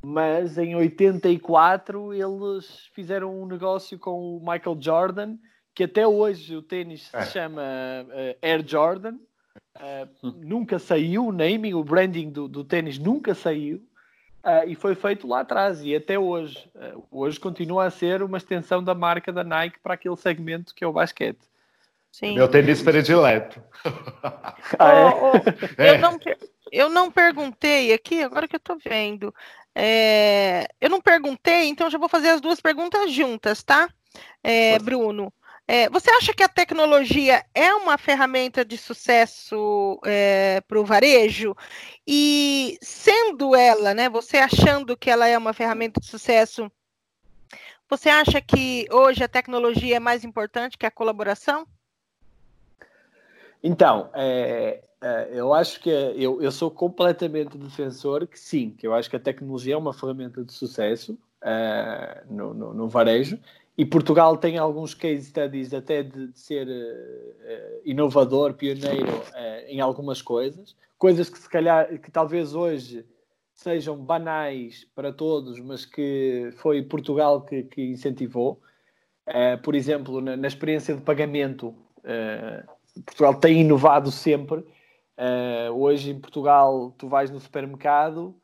[0.01, 5.37] mas em 84 eles fizeram um negócio com o Michael Jordan
[5.79, 7.23] que até hoje o tênis é.
[7.23, 9.15] se chama uh, Air Jordan.
[9.81, 13.77] Uh, nunca saiu o naming, o branding do, do tênis nunca saiu
[14.45, 16.69] uh, e foi feito lá atrás e até hoje.
[17.11, 20.87] hoje continua a ser uma extensão da marca da Nike para aquele segmento que é
[20.87, 21.49] o basquete.
[22.11, 22.35] Sim.
[22.35, 23.63] Meu tênis predileto.
[24.79, 25.05] ah, é?
[25.07, 25.37] oh, oh,
[25.81, 25.91] é.
[25.91, 26.19] eu, não,
[26.73, 29.33] eu não perguntei aqui, agora que eu estou vendo.
[29.75, 33.89] É, eu não perguntei, então já vou fazer as duas perguntas juntas, tá?
[34.43, 35.33] É, Bruno,
[35.71, 41.55] é, você acha que a tecnologia é uma ferramenta de sucesso é, para o varejo?
[42.07, 46.73] E sendo ela, né, você achando que ela é uma ferramenta de sucesso,
[47.87, 51.67] você acha que hoje a tecnologia é mais importante que a colaboração?
[53.63, 58.95] Então, é, é eu acho que eu, eu sou completamente defensor que sim, que eu
[58.95, 63.39] acho que a tecnologia é uma ferramenta de sucesso é, no, no, no varejo
[63.79, 69.81] e Portugal tem alguns case studies até de, de ser uh, inovador, pioneiro uh, em
[69.81, 73.07] algumas coisas, coisas que se calhar, que talvez hoje
[73.55, 78.61] sejam banais para todos, mas que foi Portugal que, que incentivou.
[79.29, 81.73] Uh, por exemplo, na, na, experiência de pagamento,
[83.05, 84.65] Portugal tem inovado sempre.
[85.75, 88.35] hoje em Portugal, tu vais no supermercado,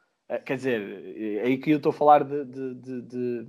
[0.45, 3.47] quer dizer, é aí que eu estou a falar de, de, de,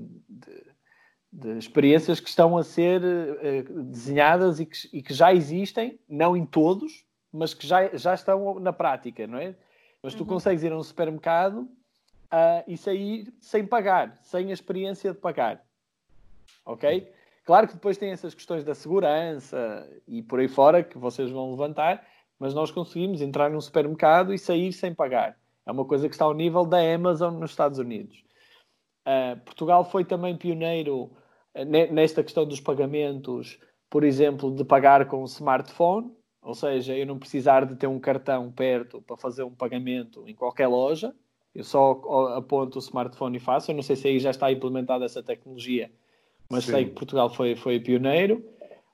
[1.36, 6.36] de experiências que estão a ser uh, desenhadas e que, e que, já existem, não
[6.36, 9.54] em todos, mas que já, já estão na prática, não é?
[10.02, 10.28] Mas tu uhum.
[10.28, 11.68] consegues ir a um supermercado
[12.32, 15.62] uh, e sair sem pagar, sem a experiência de pagar.
[16.66, 17.12] Ok?
[17.44, 21.52] Claro que depois tem essas questões da segurança e por aí fora que vocês vão
[21.52, 22.08] levantar,
[22.40, 25.38] mas nós conseguimos entrar num supermercado e sair sem pagar.
[25.66, 28.24] É uma coisa que está ao nível da Amazon nos Estados Unidos.
[29.06, 31.12] Uh, Portugal foi também pioneiro
[31.64, 37.18] nesta questão dos pagamentos, por exemplo, de pagar com o smartphone, ou seja, eu não
[37.18, 41.14] precisar de ter um cartão perto para fazer um pagamento em qualquer loja,
[41.56, 41.92] eu só
[42.36, 43.72] aponto o smartphone e faço.
[43.72, 45.90] Eu não sei se aí já está implementada essa tecnologia,
[46.52, 46.72] mas Sim.
[46.72, 48.44] sei que Portugal foi, foi pioneiro.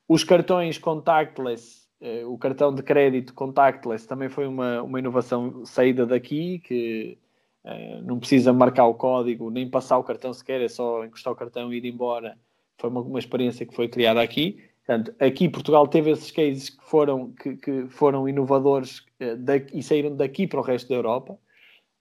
[0.07, 6.05] Os cartões contactless, eh, o cartão de crédito contactless também foi uma, uma inovação saída
[6.05, 7.17] daqui, que
[7.63, 11.35] eh, não precisa marcar o código, nem passar o cartão sequer, é só encostar o
[11.35, 12.37] cartão e ir embora
[12.81, 14.59] foi uma, uma experiência que foi criada aqui.
[14.85, 19.83] Portanto, aqui Portugal teve esses cases que foram, que, que foram inovadores uh, daqui, e
[19.83, 21.37] saíram daqui para o resto da Europa.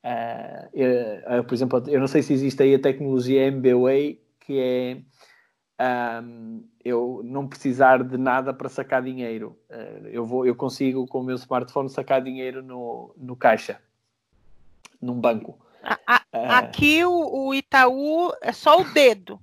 [0.03, 6.22] Uh, uh, por exemplo, eu não sei se existe aí a tecnologia MBWay, que é
[6.22, 9.59] um, eu não precisar de nada para sacar dinheiro.
[10.11, 13.78] eu, vou, eu consigo, com o meu smartphone, sacar dinheiro no, no caixa,
[15.01, 15.59] num banco.
[16.33, 19.41] Aqui o, o Itaú é só o dedo.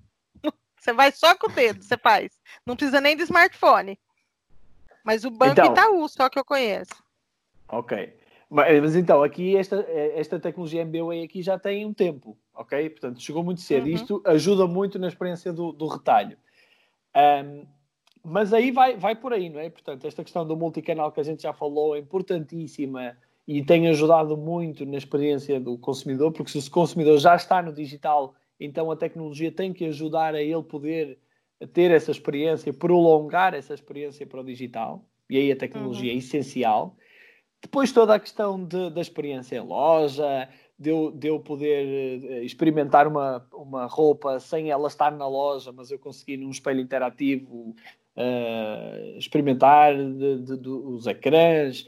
[0.88, 2.40] Você vai só com o dedo, você faz.
[2.66, 4.00] Não precisa nem de smartphone.
[5.04, 6.94] Mas o Banco então, Itaú, só que eu conheço.
[7.68, 8.18] Ok.
[8.50, 9.86] Mas então, aqui esta,
[10.16, 12.90] esta tecnologia MBWay aqui já tem um tempo, ok?
[12.92, 13.88] Portanto, chegou muito cedo.
[13.88, 13.94] Uhum.
[13.94, 16.38] Isto ajuda muito na experiência do, do retalho.
[17.14, 17.68] Um,
[18.24, 19.70] mas aí vai, vai por aí, não é?
[19.70, 24.38] Portanto, esta questão do multicanal que a gente já falou é importantíssima e tem ajudado
[24.38, 28.95] muito na experiência do consumidor, porque se o consumidor já está no digital então a
[28.95, 31.20] tecnologia tem que ajudar a ele poder
[31.74, 36.16] ter essa experiência, prolongar essa experiência para o digital, e aí a tecnologia uhum.
[36.16, 36.95] é essencial.
[37.62, 40.47] Depois toda a questão de, da experiência em loja,
[40.78, 45.72] de eu, de eu poder uh, experimentar uma, uma roupa sem ela estar na loja,
[45.72, 47.76] mas eu conseguir num espelho interativo
[48.16, 51.88] uh, experimentar de, de, de, os ecrãs,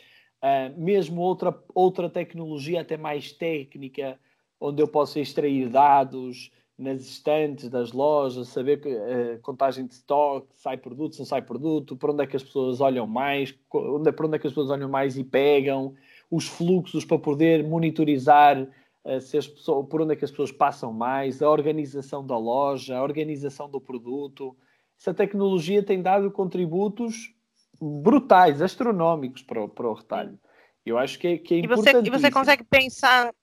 [0.78, 4.17] mesmo outra, outra tecnologia até mais técnica,
[4.59, 6.49] onde eu possa extrair dados,
[6.80, 11.41] nas estantes das lojas, saber que, uh, contagem de stock, sai produto, se não sai
[11.41, 14.53] produto, para onde é que as pessoas olham mais, onde, para onde é que as
[14.53, 15.93] pessoas olham mais e pegam,
[16.32, 18.65] os fluxos para poder monitorizar
[19.03, 22.38] uh, se as pessoas, por onde é que as pessoas passam mais, a organização da
[22.38, 24.55] loja, a organização do produto.
[24.97, 27.34] Essa tecnologia tem dado contributos
[27.82, 30.39] brutais, astronómicos para o, para o retalho.
[30.86, 32.07] Eu acho que é, que é importante.
[32.07, 33.34] E você consegue pensar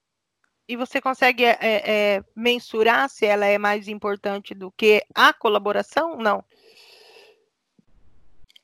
[0.67, 6.17] e você consegue é, é, mensurar se ela é mais importante do que a colaboração?
[6.17, 6.43] Não.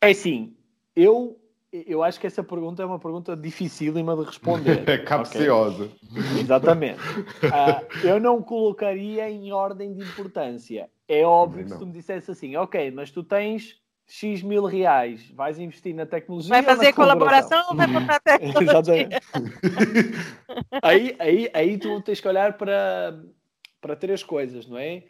[0.01, 0.55] É sim.
[0.95, 1.39] Eu,
[1.71, 4.83] eu acho que essa pergunta é uma pergunta dificílima de responder.
[4.89, 5.85] É capciosa.
[5.85, 6.41] Okay?
[6.41, 6.99] Exatamente.
[6.99, 10.89] Uh, eu não colocaria em ordem de importância.
[11.07, 15.29] É óbvio que se tu me dissesse assim, ok, mas tu tens X mil reais,
[15.31, 16.49] vais investir na tecnologia.
[16.49, 19.09] Vai fazer colaboração ou vai botar tecnologia?
[20.81, 23.23] aí, aí, aí tu tens que olhar para,
[23.79, 25.03] para três coisas, não é?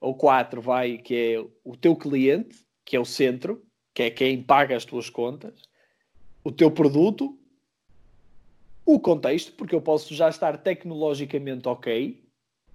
[0.00, 4.42] Ou quatro, vai, que é o teu cliente, que é o centro, que é quem
[4.42, 5.62] paga as tuas contas,
[6.44, 7.36] o teu produto,
[8.84, 12.22] o contexto, porque eu posso já estar tecnologicamente ok,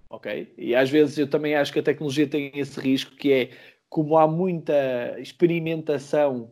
[0.09, 0.53] ok?
[0.57, 3.49] E às vezes eu também acho que a tecnologia tem esse risco que é
[3.91, 6.49] como há muita experimentação,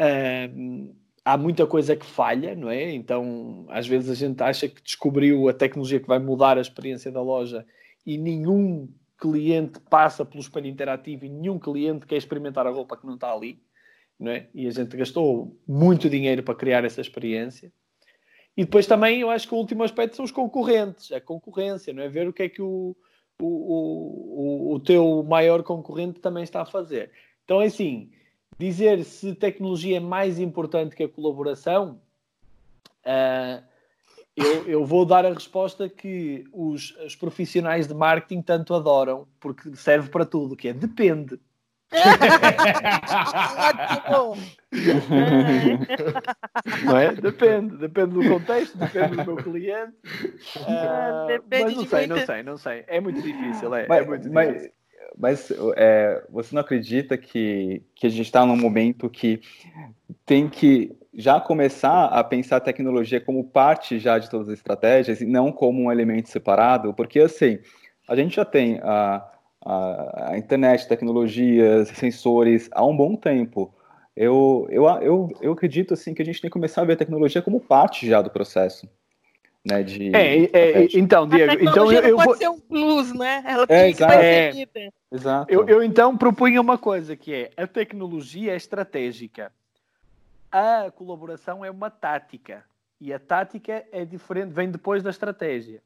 [0.00, 2.92] uh, há muita coisa que falha, não é?
[2.92, 7.12] Então, às vezes a gente acha que descobriu a tecnologia que vai mudar a experiência
[7.12, 7.64] da loja
[8.04, 13.06] e nenhum cliente passa pelo espelho interativo e nenhum cliente quer experimentar a roupa que
[13.06, 13.62] não está ali,
[14.18, 14.48] não é?
[14.52, 17.72] E a gente gastou muito dinheiro para criar essa experiência.
[18.56, 22.02] E depois também eu acho que o último aspecto são os concorrentes, a concorrência, não
[22.02, 22.08] é?
[22.08, 22.96] Ver o que é que o,
[23.44, 27.10] o, o, o teu maior concorrente também está a fazer.
[27.44, 28.10] Então, é assim,
[28.58, 32.00] dizer se tecnologia é mais importante que a colaboração,
[33.04, 33.62] uh,
[34.36, 39.74] eu, eu, vou dar a resposta que os, os, profissionais de marketing tanto adoram, porque
[39.76, 41.38] serve para tudo, que é depende.
[46.84, 47.12] Não é?
[47.12, 49.92] Depende, depende do contexto, depende do meu cliente.
[50.56, 52.84] Uh, mas não sei, não sei, não sei.
[52.86, 54.32] É muito difícil, é, mas, é muito difícil.
[54.32, 54.70] Mas,
[55.18, 59.40] mas é, você não acredita que, que a gente está num momento que
[60.24, 65.20] tem que já começar a pensar a tecnologia como parte já de todas as estratégias
[65.20, 66.94] e não como um elemento separado?
[66.94, 67.58] Porque, assim,
[68.08, 69.31] a gente já tem a
[69.64, 73.72] a, a internet, tecnologias, sensores há um bom tempo.
[74.14, 76.96] Eu, eu, eu, eu acredito assim que a gente tem que começar a ver a
[76.96, 78.88] tecnologia como parte já do processo.
[79.64, 82.36] Né, de, é, é então, Diego, então eu, eu pode vou...
[82.36, 83.44] ser um plus, né?
[83.46, 84.12] Ela tem é, que exato.
[84.12, 85.52] É, exato.
[85.54, 89.52] Eu, eu então propunha uma coisa que é a tecnologia é estratégica,
[90.50, 92.64] a colaboração é uma tática
[93.00, 95.80] e a tática é diferente, vem depois da estratégia.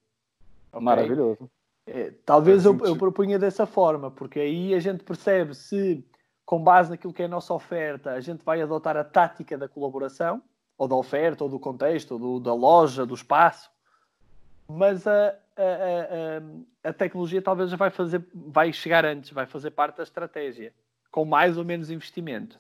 [0.72, 0.82] Okay?
[0.82, 1.50] Maravilhoso.
[1.86, 6.04] É, talvez eu, eu propunha dessa forma, porque aí a gente percebe se,
[6.44, 9.68] com base naquilo que é a nossa oferta, a gente vai adotar a tática da
[9.68, 10.42] colaboração,
[10.76, 13.70] ou da oferta, ou do contexto, ou do, da loja, do espaço,
[14.68, 15.62] mas a, a,
[16.84, 20.72] a, a, tecnologia talvez vai, fazer, vai chegar antes, vai fazer parte da estratégia,
[21.10, 22.58] com mais ou menos investimento.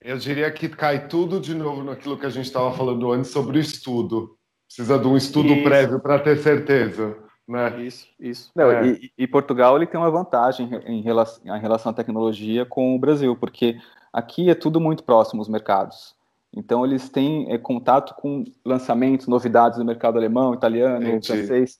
[0.00, 3.58] Eu diria que cai tudo de novo naquilo que a gente estava falando antes sobre
[3.58, 4.36] o estudo.
[4.66, 5.64] Precisa de um estudo Isso.
[5.64, 7.16] prévio para ter certeza.
[7.52, 7.82] Né?
[7.82, 8.50] Isso, isso.
[8.56, 8.86] Não, é.
[8.86, 12.98] e, e, Portugal ele tem uma vantagem em relação, em relação à tecnologia com o
[12.98, 13.76] Brasil, porque
[14.10, 16.16] aqui é tudo muito próximo os mercados.
[16.54, 21.26] Então eles têm é, contato com lançamentos, novidades do mercado alemão, italiano, Entendi.
[21.26, 21.78] francês,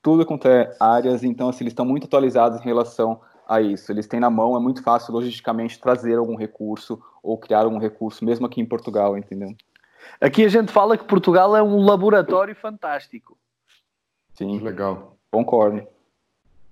[0.00, 1.24] tudo quanto é áreas.
[1.24, 3.90] Então assim, eles estão muito atualizados em relação a isso.
[3.90, 8.24] Eles têm na mão, é muito fácil logisticamente trazer algum recurso ou criar algum recurso,
[8.24, 9.50] mesmo aqui em Portugal, entendeu?
[10.20, 13.36] Aqui a gente fala que Portugal é um laboratório fantástico.
[14.38, 14.60] Sim.
[14.60, 15.18] Legal.
[15.32, 15.84] Concordo.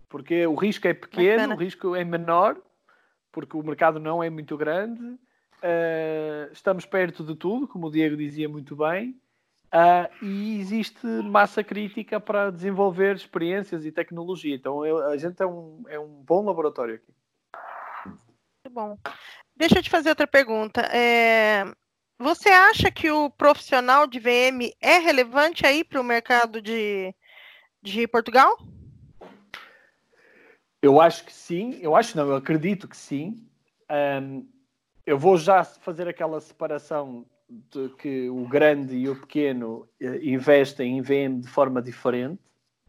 [0.08, 1.54] Porque o risco é pequeno, Bacana.
[1.56, 2.56] o risco é menor,
[3.32, 5.02] porque o mercado não é muito grande.
[5.02, 9.20] Uh, estamos perto de tudo, como o Diego dizia muito bem.
[9.66, 14.54] Uh, e existe massa crítica para desenvolver experiências e tecnologia.
[14.54, 17.12] Então eu, a gente é um, é um bom laboratório aqui.
[18.06, 18.96] Muito bom.
[19.56, 20.82] Deixa eu te fazer outra pergunta.
[20.82, 21.64] É,
[22.18, 27.14] você acha que o profissional de VM é relevante aí para o mercado de,
[27.82, 28.56] de Portugal?
[30.82, 33.44] Eu acho que sim, eu acho não, eu acredito que sim.
[33.90, 34.46] Um,
[35.04, 40.98] eu vou já fazer aquela separação de que o grande e o pequeno eh, investem
[40.98, 42.40] em VM de forma diferente.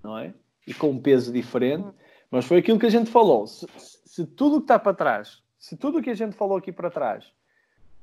[0.03, 0.33] não é?
[0.65, 1.87] E com um peso diferente,
[2.29, 3.45] mas foi aquilo que a gente falou.
[3.47, 6.71] Se, se tudo que está para trás, se tudo o que a gente falou aqui
[6.71, 7.31] para trás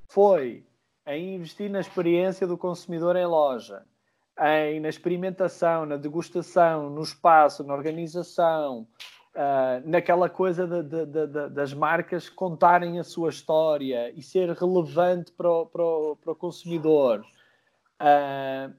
[0.08, 0.64] foi
[1.06, 3.84] em investir na experiência do consumidor em loja,
[4.40, 8.86] em, na experimentação, na degustação, no espaço, na organização,
[9.34, 15.32] uh, naquela coisa de, de, de, das marcas contarem a sua história e ser relevante
[15.32, 17.24] para o, para o, para o consumidor.
[18.00, 18.74] Uh,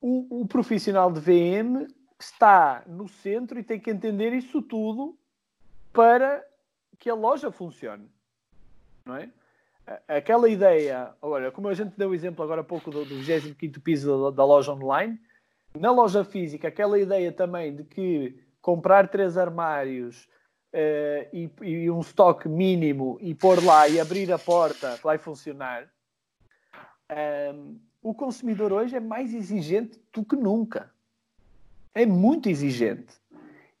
[0.00, 1.88] o, o, profissional de VM
[2.18, 5.18] está no centro e tem que entender isso tudo
[5.92, 6.44] para
[6.98, 8.10] que a loja funcione.
[9.04, 9.30] Não é?
[10.06, 13.80] Aquela ideia, olha, como a gente deu o exemplo agora há pouco do, do 25
[13.80, 15.18] piso da, da, loja online,
[15.78, 20.28] na loja física, aquela ideia também de que comprar três armários
[20.74, 25.84] uh, e, e, um estoque mínimo e pôr lá e abrir a porta vai funcionar.
[27.10, 30.90] Um, ehm, o consumidor hoje é mais exigente do que nunca.
[31.94, 33.14] É muito exigente.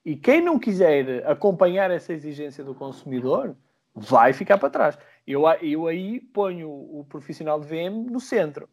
[0.04, 3.54] E quem não quiser acompanhar essa exigência do consumidor
[3.94, 4.98] vai ficar para trás.
[5.28, 8.66] Eu, eu aí ponho o profissional de VM no centro.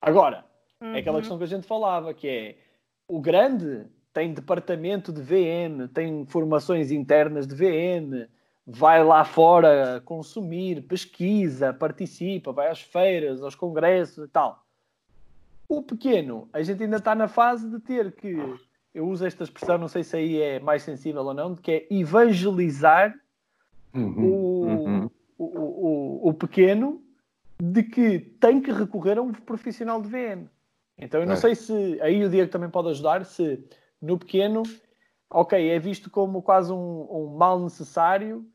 [0.00, 0.44] Agora,
[0.80, 0.94] uhum.
[0.94, 1.20] é aquela uhum.
[1.20, 2.56] questão que a gente falava, que é
[3.08, 8.28] o grande tem departamento de VM, tem formações internas de VM,
[8.64, 14.64] vai lá fora consumir, pesquisa, participa, vai às feiras, aos congressos e tal.
[15.68, 18.36] O pequeno, a gente ainda está na fase de ter que,
[18.94, 21.72] eu uso esta expressão, não sei se aí é mais sensível ou não, de que
[21.72, 23.12] é evangelizar
[23.92, 24.24] uhum.
[24.24, 25.10] o, uhum
[25.44, 27.02] o, o, pequeno
[27.58, 30.46] de que tem que recorrer a um profissional de VM.
[30.98, 31.36] Então eu não é.
[31.36, 33.64] sei se aí o Diego também pode ajudar se
[34.00, 34.62] no pequeno,
[35.30, 38.46] ok, é visto como quase um, um mal necessário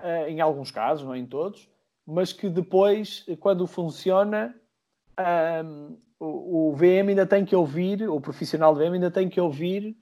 [0.00, 1.68] uh, em alguns casos, não em todos,
[2.06, 4.54] mas que depois, quando funciona,
[5.18, 9.28] um, ehm, o, o VM ainda tem que ouvir, o profissional de VM ainda tem
[9.28, 9.96] que ouvir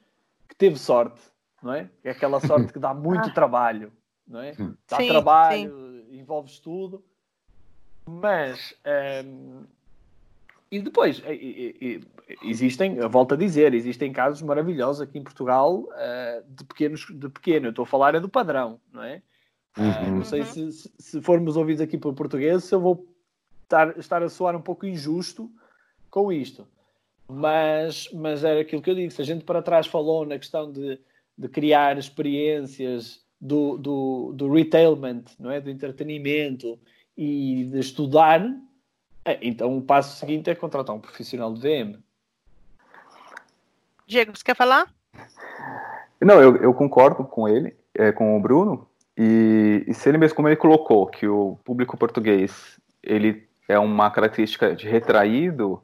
[0.48, 1.20] que teve sorte,
[1.62, 1.90] não é?
[2.02, 3.32] É aquela sorte que dá muito ah.
[3.32, 3.92] trabalho,
[4.26, 4.52] não é?
[4.88, 7.04] Dá sim, trabalho, sim envolves tudo.
[8.06, 8.74] Mas.
[9.24, 9.64] Um,
[10.70, 11.22] e depois,
[12.42, 17.28] existem, eu volto a dizer, existem casos maravilhosos aqui em Portugal uh, de pequenos, de
[17.30, 19.22] pequeno, eu estou a falar é do padrão, não é?
[19.78, 19.84] Uhum.
[19.88, 23.06] Uh, não sei se, se, formos ouvidos aqui por português, se eu vou
[23.62, 25.50] estar, estar a soar um pouco injusto
[26.10, 26.66] com isto.
[27.30, 30.70] Mas, mas era aquilo que eu digo, se a gente para trás falou na questão
[30.70, 31.00] de,
[31.36, 35.60] de criar experiências do, do, do retailment, não é?
[35.60, 36.78] do entretenimento
[37.16, 38.44] e de estudar,
[39.24, 41.98] é, então o passo seguinte é contratar um profissional de VM.
[44.06, 44.92] Diego, você quer falar?
[46.20, 50.36] Não, eu, eu concordo com ele, é, com o Bruno, e, e, se ele mesmo,
[50.36, 55.82] como ele colocou, que o público português ele é uma característica de retraído,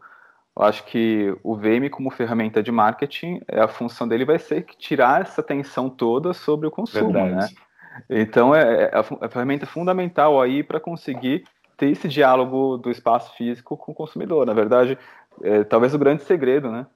[0.57, 4.65] eu acho que o VM como ferramenta de marketing, é, a função dele vai ser
[4.79, 7.25] tirar essa atenção toda sobre o consumo, né?
[7.25, 7.55] Verdade.
[7.55, 7.61] né?
[8.09, 11.45] Então é, é, a, a ferramenta fundamental aí para conseguir
[11.77, 14.47] ter esse diálogo do espaço físico com o consumidor.
[14.47, 14.97] Na verdade,
[15.43, 16.87] é, talvez o grande segredo, né?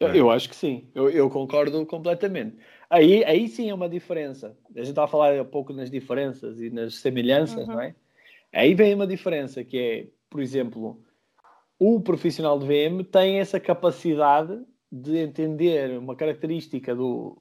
[0.00, 2.56] Eu acho que sim, eu, eu, concordo completamente.
[2.90, 4.56] Aí, aí sim é uma diferença.
[4.74, 7.74] A gente estava a falar um pouco nas diferenças e nas semelhanças, uhum.
[7.74, 7.94] não é?
[8.52, 11.00] Aí vem uma diferença que é, por exemplo,
[11.86, 14.58] o profissional de VM tem essa capacidade
[14.90, 17.36] de entender uma característica do,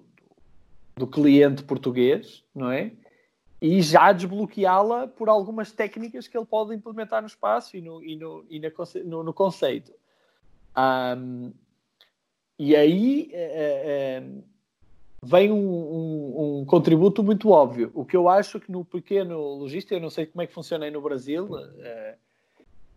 [0.97, 2.91] do cliente português, não é?
[3.61, 8.17] E já desbloqueá-la por algumas técnicas que ele pode implementar no espaço e no, e
[8.17, 8.61] no, e
[9.05, 9.93] no, no conceito.
[10.75, 11.53] Um,
[12.59, 14.23] e aí é, é,
[15.23, 17.91] vem um, um, um, contributo muito óbvio.
[17.93, 20.83] O que eu acho que no pequeno logista, eu não sei como é que funciona
[20.83, 21.47] aí no Brasil,
[21.79, 22.17] é,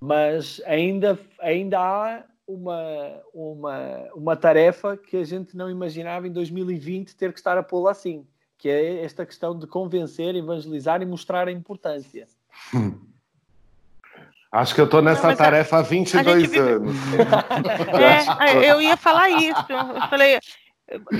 [0.00, 3.78] mas ainda, ainda há uma, uma,
[4.14, 8.26] uma tarefa que a gente não imaginava em 2020 ter que estar a pô-la assim,
[8.56, 12.26] que é esta questão de convencer, evangelizar e mostrar a importância.
[12.74, 12.98] Hum.
[14.52, 16.58] Acho que eu estou nessa não, tarefa há 22 vive...
[16.58, 16.96] anos.
[18.40, 19.66] É, eu ia falar isso.
[19.68, 20.38] Eu falei,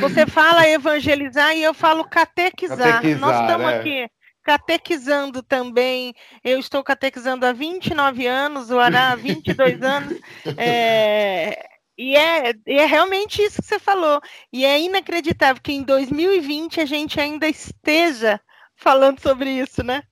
[0.00, 2.78] você fala evangelizar e eu falo catequizar.
[2.78, 3.76] catequizar Nós estamos é.
[3.78, 4.10] aqui
[4.46, 6.14] catequizando também.
[6.44, 10.20] Eu estou catequizando há 29 anos, o Ará há 22 anos.
[10.56, 11.66] É,
[11.98, 14.20] e, é, e é realmente isso que você falou.
[14.52, 18.40] E é inacreditável que em 2020 a gente ainda esteja
[18.76, 20.04] falando sobre isso, né?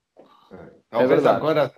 [0.51, 0.57] É,
[0.89, 1.71] talvez é agora,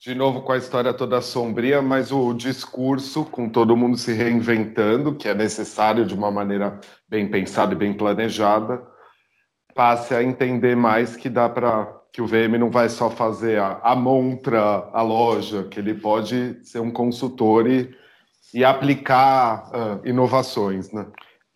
[0.00, 5.14] de novo com a história toda sombria, mas o discurso, com todo mundo se reinventando,
[5.14, 8.82] que é necessário de uma maneira bem pensada e bem planejada,
[9.74, 13.80] passe a entender mais que dá para que o VM não vai só fazer a,
[13.82, 14.60] a montra,
[14.92, 17.94] a loja, que ele pode ser um consultor e
[18.52, 21.06] e aplicar uh, inovações, né?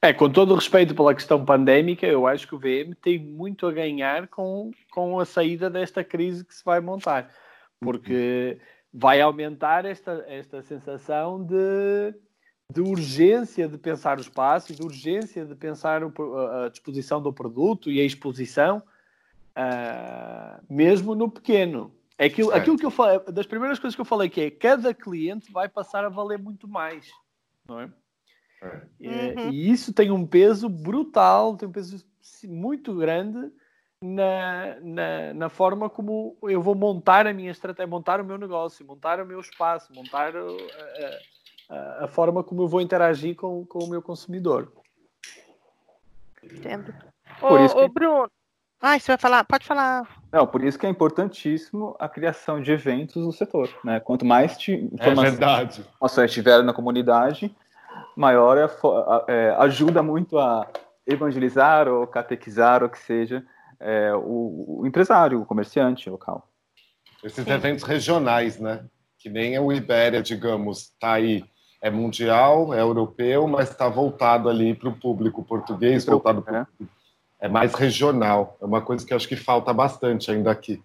[0.05, 3.67] É, com todo o respeito pela questão pandémica, eu acho que o VM tem muito
[3.69, 7.31] a ganhar com, com a saída desta crise que se vai montar,
[7.81, 8.59] porque
[8.93, 12.15] vai aumentar esta, esta sensação de,
[12.69, 16.13] de urgência de pensar o espaço de urgência de pensar o,
[16.65, 18.83] a disposição do produto e a exposição,
[19.57, 21.95] uh, mesmo no pequeno.
[22.19, 25.51] Aquilo, aquilo que eu falei, das primeiras coisas que eu falei que é cada cliente
[25.51, 27.11] vai passar a valer muito mais,
[27.67, 27.91] não é?
[29.01, 29.51] É, uhum.
[29.51, 32.05] E isso tem um peso brutal, tem um peso
[32.45, 33.51] muito grande
[34.01, 38.87] na, na, na, forma como eu vou montar a minha estratégia, montar o meu negócio,
[38.87, 43.81] montar o meu espaço, montar a, a, a forma como eu vou interagir com, com
[43.81, 44.73] o meu consumidor.
[46.43, 46.95] Entendo.
[47.41, 47.81] Por ô, isso que...
[47.81, 48.31] ô, Bruno,
[48.83, 49.45] ah, você vai falar?
[49.45, 50.09] Pode falar.
[50.33, 53.71] Não, por isso que é importantíssimo a criação de eventos no setor.
[53.85, 54.01] Né?
[54.01, 57.55] Quanto mais te, informações é tiver na comunidade,
[58.17, 58.69] maior é,
[59.29, 60.67] é, ajuda muito a
[61.07, 63.45] evangelizar ou catequizar, ou que seja,
[63.79, 66.49] é, o, o, empresário, o comerciante local.
[67.23, 68.85] Esses eventos regionais, né?
[69.17, 71.45] Que nem o Ibéria, digamos, está aí.
[71.81, 76.85] É mundial, é europeu, mas está voltado ali para o público português, voltado para é.
[77.43, 78.57] É mais regional.
[78.63, 80.81] É uma coisa que acho que falta bastante ainda aqui.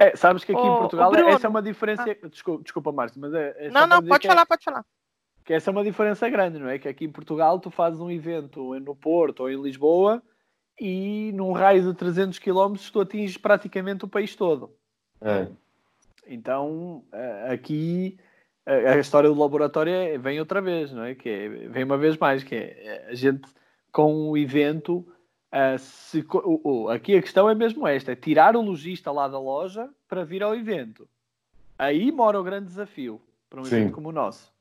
[0.00, 2.04] É, sabes que aqui em Portugal essa é uma diferença.
[2.04, 2.28] Ah.
[2.28, 3.54] Desculpa, desculpa Márcio, mas é.
[3.58, 4.44] é não, não, pode falar, é...
[4.44, 4.84] pode falar
[5.44, 6.78] que essa é uma diferença grande, não é?
[6.78, 10.22] Que aqui em Portugal tu fazes um evento no Porto ou em Lisboa
[10.80, 14.72] e num raio de 300 km tu atinges praticamente o país todo.
[15.20, 15.48] É.
[16.26, 18.18] Então eh, aqui
[18.64, 21.14] a história do laboratório é, vem outra vez, não é?
[21.16, 23.42] Que é, vem uma vez mais, que é a gente
[23.92, 25.06] com o evento
[25.52, 29.28] uh, se, uh, uh, aqui a questão é mesmo esta, é tirar o lojista lá
[29.28, 31.06] da loja para vir ao evento.
[31.78, 33.20] Aí mora o grande desafio
[33.50, 33.76] para um Sim.
[33.76, 34.52] evento como o nosso.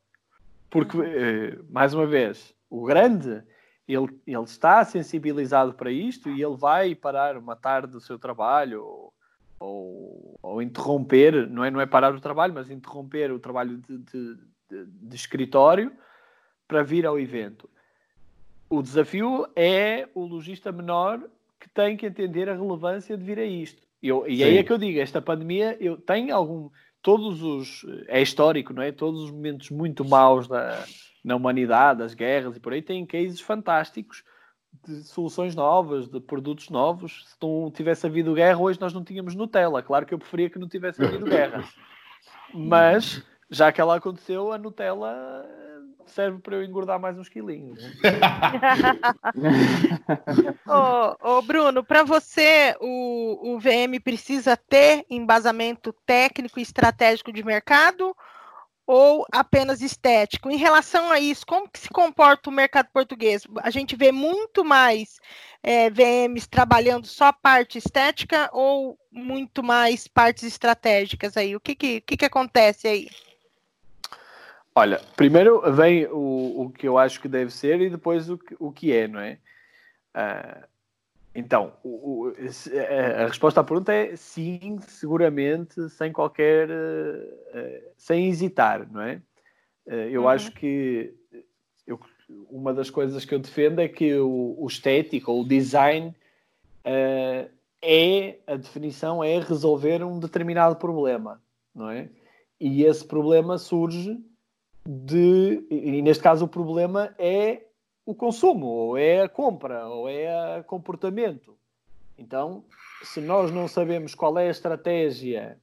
[0.70, 3.44] Porque, eh, mais uma vez, o grande,
[3.88, 8.84] ele, ele está sensibilizado para isto e ele vai parar uma tarde do seu trabalho
[8.84, 9.14] ou,
[9.60, 13.98] ou, ou interromper, não é, não é parar o trabalho, mas interromper o trabalho de,
[13.98, 14.36] de,
[14.70, 15.92] de, de escritório
[16.68, 17.70] para vir ao evento.
[18.72, 21.20] O desafio é o lojista menor
[21.60, 23.84] que tem que entender a relevância de vir a isto.
[24.02, 26.70] Eu, e aí é que eu digo, esta pandemia eu tenho algum
[27.02, 27.86] todos os.
[28.08, 28.94] É histórico, não é?
[28.94, 30.86] Todos os momentos muito maus da,
[31.22, 34.24] na humanidade, as guerras e por aí, têm cases fantásticos
[34.88, 37.26] de soluções novas, de produtos novos.
[37.28, 39.84] Se não tivesse havido guerra, hoje nós não tínhamos Nutella.
[39.84, 41.62] Claro que eu preferia que não tivesse havido guerra.
[42.54, 45.46] Mas, já que ela aconteceu, a Nutella
[46.08, 47.84] serve para eu engordar mais uns quilinhos.
[50.68, 57.44] ô, ô, Bruno, para você o, o VM precisa ter embasamento técnico e estratégico de
[57.44, 58.16] mercado
[58.86, 60.52] ou apenas estético?
[60.52, 63.44] Em relação a isso, como que se comporta o mercado português?
[63.62, 65.18] A gente vê muito mais
[65.64, 71.56] é, VMs trabalhando só parte estética ou muito mais partes estratégicas aí?
[71.56, 73.08] O que, que, que, que acontece aí?
[74.74, 78.56] Olha, primeiro vem o, o que eu acho que deve ser e depois o que,
[78.58, 79.38] o que é, não é?
[80.16, 80.66] Uh,
[81.36, 82.34] então, o, o,
[83.20, 86.70] a resposta à pergunta é sim, seguramente, sem qualquer.
[86.70, 89.22] Uh, sem hesitar, não é?
[89.86, 90.30] Uh, eu uhum.
[90.30, 91.14] acho que
[91.86, 92.00] eu,
[92.50, 96.16] uma das coisas que eu defendo é que o, o estético, o design,
[97.82, 101.42] é a definição é resolver um determinado problema,
[101.76, 102.10] não é?
[102.60, 104.18] E esse problema surge
[104.86, 105.66] de.
[105.70, 107.64] E neste caso o problema é
[108.06, 111.58] o consumo, ou é a compra, ou é o comportamento.
[112.18, 112.64] Então,
[113.04, 115.58] se nós não sabemos qual é a estratégia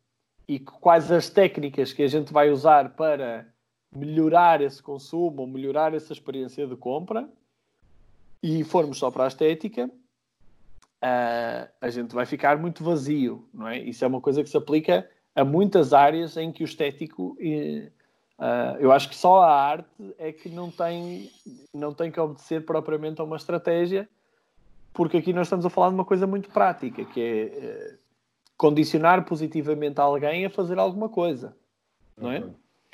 [0.47, 3.47] e quais as técnicas que a gente vai usar para
[3.95, 7.29] melhorar esse consumo ou melhorar essa experiência de compra,
[8.43, 13.79] e formos só para a estética, uh, a gente vai ficar muito vazio, não é?
[13.79, 17.98] Isso é uma coisa que se aplica a muitas áreas em que o estético uh,
[18.39, 21.29] Uh, eu acho que só a arte é que não tem,
[21.75, 24.09] não tem que obedecer propriamente a uma estratégia,
[24.93, 27.99] porque aqui nós estamos a falar de uma coisa muito prática, que é uh,
[28.57, 31.57] condicionar positivamente alguém a fazer alguma coisa,
[32.17, 32.41] não é?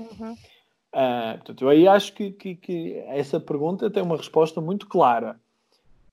[0.01, 0.33] Uhum.
[0.33, 5.39] Uh, portanto, eu aí acho que, que, que, essa pergunta tem uma resposta muito clara.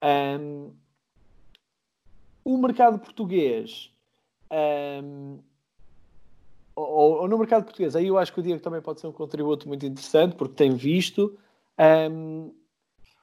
[0.03, 0.73] Um,
[2.43, 3.91] o mercado português
[4.51, 5.39] um,
[6.75, 9.11] ou, ou, no mercado português, aí eu acho que o Diego também pode ser um
[9.11, 11.37] contributo muito interessante, porque tem visto.
[12.11, 12.53] Um,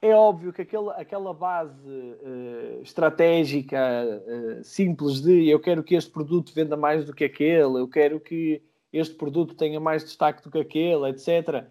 [0.01, 6.09] é óbvio que aquele, aquela base uh, estratégica uh, simples de eu quero que este
[6.09, 8.61] produto venda mais do que aquele, eu quero que
[8.93, 11.65] este produto tenha mais destaque do que aquele, etc.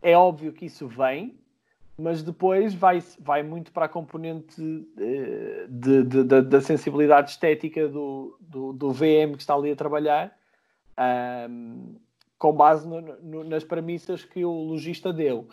[0.00, 1.36] É óbvio que isso vem,
[1.96, 4.60] mas depois vai, vai muito para a componente
[4.98, 9.76] eh, de, de, de, da sensibilidade estética do, do, do, VM que está ali a
[9.76, 10.36] trabalhar,
[11.48, 11.96] um,
[12.38, 15.48] com base no, no, nas premissas que o logista deu.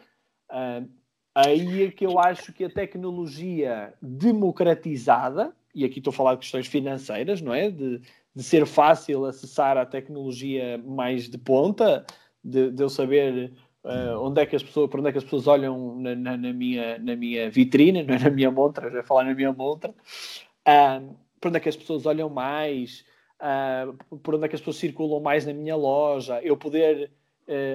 [0.51, 0.87] Um,
[1.33, 6.41] aí é que eu acho que a tecnologia democratizada, e aqui estou a falar de
[6.41, 7.69] questões financeiras, não é?
[7.69, 8.01] De,
[8.35, 12.05] de ser fácil acessar a tecnologia mais de ponta,
[12.43, 13.53] de, de eu saber
[13.83, 16.37] Uh, onde é que as pessoas, para onde é que as pessoas olham na, na,
[16.37, 19.89] na minha, na minha vitrine, não é na minha montra, já falar na minha montra,
[19.89, 23.03] uh, para onde é que as pessoas olham mais,
[23.41, 27.11] uh, por onde é que as pessoas circulam mais na minha loja, eu poder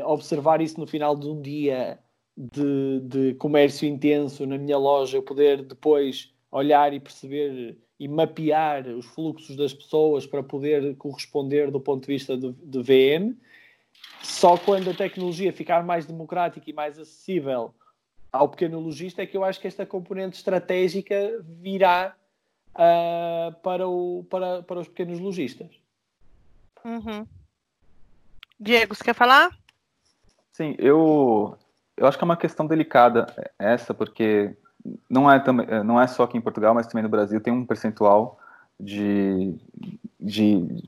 [0.07, 1.99] observar isso no final de um dia
[2.35, 8.87] de, de comércio intenso na minha loja, eu poder depois olhar e perceber e mapear
[8.89, 13.37] os fluxos das pessoas para poder corresponder do ponto de vista de, de VM
[14.23, 17.75] só quando a tecnologia ficar mais democrática e mais acessível
[18.31, 22.15] ao pequeno lojista é que eu acho que esta componente estratégica virá
[22.77, 25.69] uh, para, o, para, para os pequenos lojistas.
[26.85, 27.27] Uhum.
[28.59, 29.51] Diego, você quer falar?
[30.53, 31.57] Sim, eu,
[31.97, 33.27] eu acho que é uma questão delicada
[33.59, 34.57] essa, porque
[35.11, 35.43] não é,
[35.83, 38.39] não é só aqui em Portugal, mas também no Brasil tem um percentual
[38.79, 39.55] de,
[40.19, 40.83] de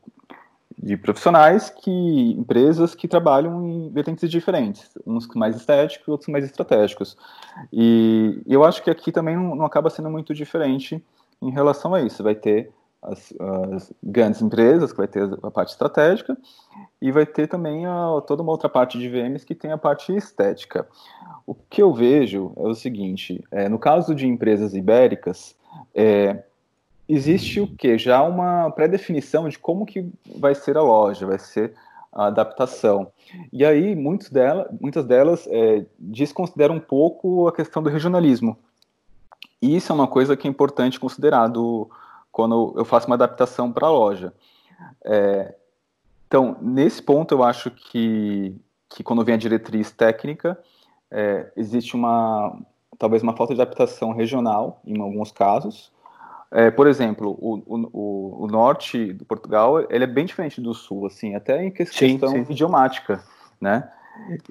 [0.81, 7.16] de profissionais que empresas que trabalham em vertentes diferentes, uns mais estéticos, outros mais estratégicos.
[7.73, 11.02] E eu acho que aqui também não, não acaba sendo muito diferente
[11.40, 12.23] em relação a isso.
[12.23, 13.32] Vai ter as,
[13.73, 16.36] as, grandes empresas, que vai ter a parte estratégica,
[17.01, 20.15] e vai ter também a, toda uma outra parte de VMs que tem a parte
[20.15, 20.86] estética.
[21.47, 25.56] O que eu vejo é o seguinte: é, no caso de empresas ibéricas,
[25.94, 26.43] é,
[27.09, 27.97] existe o que?
[27.97, 31.74] Já uma pré-definição de como que vai ser a loja, vai ser
[32.12, 33.12] a adaptação.
[33.52, 38.59] E aí, muitos dela, muitas delas é, desconsideram um pouco a questão do regionalismo.
[39.60, 41.90] E isso é uma coisa que é importante considerar do,
[42.30, 44.32] quando eu faço uma adaptação para a loja.
[45.05, 45.55] É,
[46.26, 48.55] então, nesse ponto, eu acho que,
[48.89, 50.59] que quando vem a diretriz técnica,
[51.10, 52.56] é, existe uma
[52.98, 55.93] talvez uma falta de adaptação regional, em alguns casos,
[56.51, 61.06] é, por exemplo, o, o, o, norte do Portugal ele é bem diferente do sul,
[61.06, 62.52] assim, até em questão sim, sim.
[62.52, 63.22] idiomática,
[63.60, 63.90] né?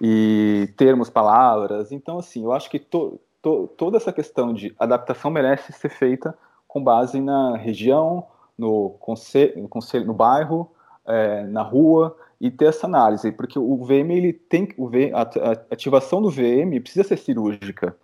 [0.01, 1.91] E termos, palavras.
[1.91, 6.37] Então, assim, eu acho que to, to, toda essa questão de adaptação merece ser feita
[6.67, 10.69] com base na região, no conselho, no, conselho, no bairro,
[11.05, 15.51] é, na rua e ter essa análise, porque o VM ele tem o a, a
[15.71, 17.95] ativação do VM precisa ser cirúrgica.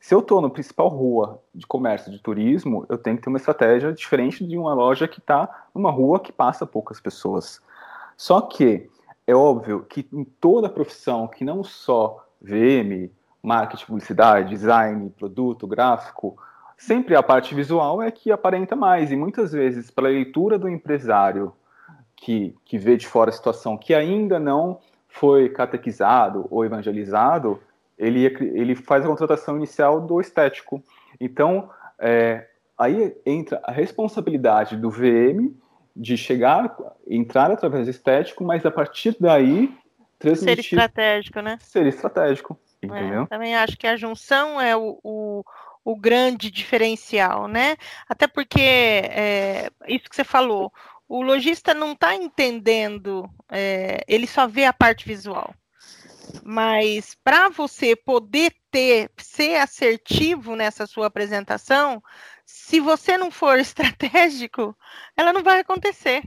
[0.00, 3.38] Se eu estou no principal rua de comércio de turismo, eu tenho que ter uma
[3.38, 7.60] estratégia diferente de uma loja que está numa rua que passa poucas pessoas.
[8.16, 8.90] Só que
[9.26, 13.10] é óbvio que em toda profissão, que não só VM,
[13.42, 16.36] marketing, publicidade, design, produto, gráfico,
[16.76, 19.10] sempre a parte visual é que aparenta mais.
[19.10, 21.52] E muitas vezes, para a leitura do empresário
[22.16, 27.60] que, que vê de fora a situação, que ainda não foi catequizado ou evangelizado,
[27.98, 30.82] ele, ele faz a contratação inicial do estético.
[31.20, 31.68] Então,
[31.98, 32.46] é,
[32.78, 35.54] aí entra a responsabilidade do VM
[35.94, 36.74] de chegar,
[37.06, 39.74] entrar através do estético, mas a partir daí
[40.18, 40.64] transmitir...
[40.64, 41.58] Ser estratégico, né?
[41.60, 43.22] Ser estratégico, entendeu?
[43.22, 45.44] É, também acho que a junção é o, o,
[45.84, 47.76] o grande diferencial, né?
[48.08, 50.72] Até porque, é, isso que você falou,
[51.08, 55.54] o lojista não está entendendo, é, ele só vê a parte visual.
[56.44, 62.02] Mas para você poder ter, ser assertivo nessa sua apresentação,
[62.46, 64.76] se você não for estratégico,
[65.16, 66.22] ela não vai acontecer.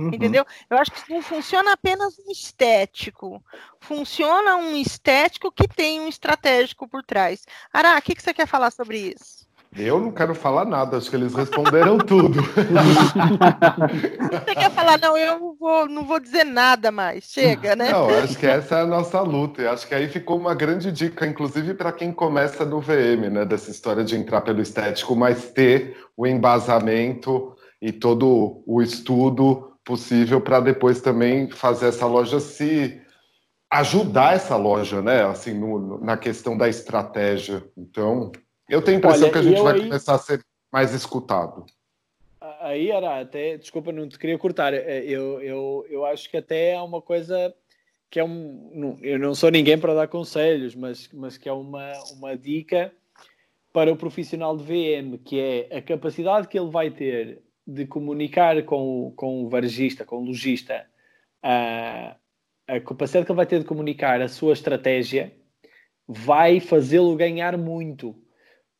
[0.00, 0.08] Uhum.
[0.08, 0.46] Entendeu?
[0.70, 3.42] Eu acho que não funciona apenas um estético.
[3.80, 7.44] Funciona um estético que tem um estratégico por trás.
[7.72, 9.40] Ará, o que, que você quer falar sobre isso?
[9.76, 12.42] Eu não quero falar nada, acho que eles responderam tudo.
[12.42, 17.92] Você quer falar, não, eu não vou, não vou dizer nada mais, chega, né?
[17.92, 19.62] Não, acho que essa é a nossa luta.
[19.62, 23.44] E acho que aí ficou uma grande dica, inclusive para quem começa no VM, né?
[23.44, 30.40] Dessa história de entrar pelo estético, mas ter o embasamento e todo o estudo possível
[30.40, 33.02] para depois também fazer essa loja se
[33.68, 35.24] ajudar essa loja, né?
[35.24, 37.64] Assim, no, na questão da estratégia.
[37.76, 38.30] Então,
[38.68, 39.82] eu tenho a impressão Olha, que a gente vai aí...
[39.82, 41.66] começar a ser mais escutado.
[42.60, 44.72] Aí era até, desculpa, não te queria cortar.
[44.72, 47.52] É, eu, eu, eu acho que até é uma coisa
[48.08, 48.96] que é um.
[49.02, 52.92] Eu não sou ninguém para dar conselhos, mas, mas que é uma, uma dica
[53.72, 57.42] para o profissional de VM, que é a capacidade que ele vai ter
[57.72, 60.86] de comunicar com, com o varejista, com o lojista,
[61.44, 62.16] uh,
[62.66, 65.32] a capacidade que ele vai ter de comunicar a sua estratégia
[66.06, 68.16] vai fazê-lo ganhar muito.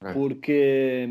[0.03, 0.13] É.
[0.13, 1.09] Porque,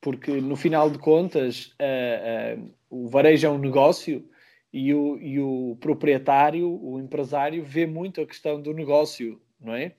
[0.00, 4.28] porque no final de contas, uh, uh, o varejo é um negócio
[4.72, 9.94] e o, e o proprietário, o empresário, vê muito a questão do negócio, não é?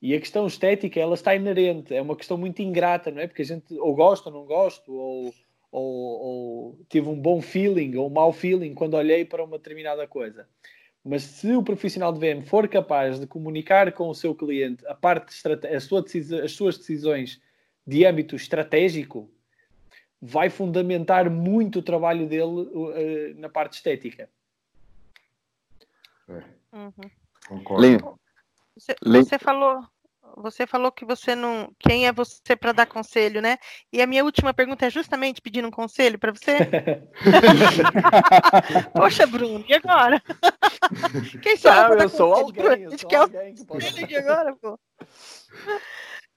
[0.00, 3.28] E a questão estética, ela está inerente, é uma questão muito ingrata, não é?
[3.28, 5.32] Porque a gente ou gosta ou não gosta, ou,
[5.72, 10.06] ou, ou tive um bom feeling ou um mau feeling quando olhei para uma determinada
[10.06, 10.46] coisa.
[11.04, 14.94] Mas se o profissional de VM for capaz de comunicar com o seu cliente a
[14.94, 15.34] parte
[15.66, 16.04] a sua
[16.44, 17.40] as suas decisões
[17.84, 19.28] de âmbito estratégico,
[20.20, 24.30] vai fundamentar muito o trabalho dele uh, na parte estética.
[26.28, 26.42] É.
[26.72, 27.10] Uhum.
[27.48, 28.20] Concordo.
[28.76, 29.84] Você, você, falou,
[30.36, 31.72] você falou que você não.
[31.78, 33.58] Quem é você para dar conselho, né?
[33.92, 36.58] E a minha última pergunta é justamente pedindo um conselho para você.
[38.94, 40.22] Poxa, Bruno, e agora?
[41.42, 41.94] Quem sabe?
[41.94, 42.82] eu, eu sou alguém.
[42.82, 44.16] Eu sou alguém que pode...
[44.16, 44.78] agora, pô.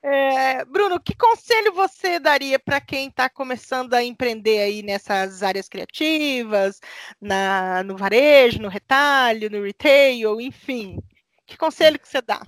[0.08, 5.68] É, Bruno, que conselho você daria para quem está começando a empreender aí nessas áreas
[5.68, 6.80] criativas,
[7.20, 11.00] na, no varejo, no retalho, no retail, enfim?
[11.48, 12.46] Que conselho que você dá?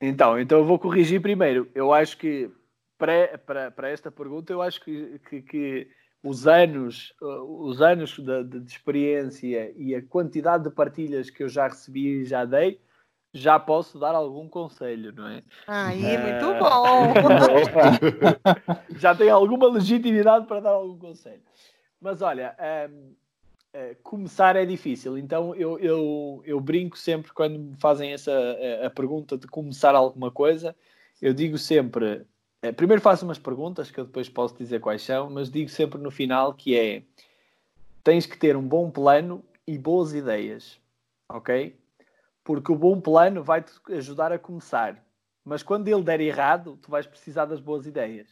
[0.00, 1.68] Então, então eu vou corrigir primeiro.
[1.74, 2.50] Eu acho que
[2.98, 5.88] para, para, para esta pergunta, eu acho que, que, que
[6.22, 11.68] os anos, os anos de, de, experiência e a quantidade de partilhas que eu já
[11.68, 12.80] recebi e já dei
[13.36, 15.42] já posso dar algum conselho, não é?
[15.66, 16.18] Aí, é...
[16.18, 17.12] muito bom!
[18.98, 21.42] já tenho alguma legitimidade para dar algum conselho.
[22.00, 22.90] Mas olha, um, é,
[24.02, 28.32] começar é difícil, então eu, eu, eu brinco sempre quando me fazem essa
[28.82, 30.74] a, a pergunta de começar alguma coisa,
[31.20, 32.26] eu digo sempre,
[32.62, 36.00] é, primeiro faço umas perguntas que eu depois posso dizer quais são, mas digo sempre
[36.00, 37.02] no final que é
[38.04, 40.80] tens que ter um bom plano e boas ideias,
[41.28, 41.76] ok?
[42.46, 45.04] porque o bom plano vai te ajudar a começar.
[45.44, 48.28] Mas quando ele der errado, tu vais precisar das boas ideias.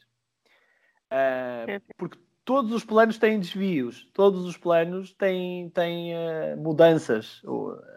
[1.11, 7.43] Uh, porque todos os planos têm desvios, todos os planos têm, têm uh, mudanças.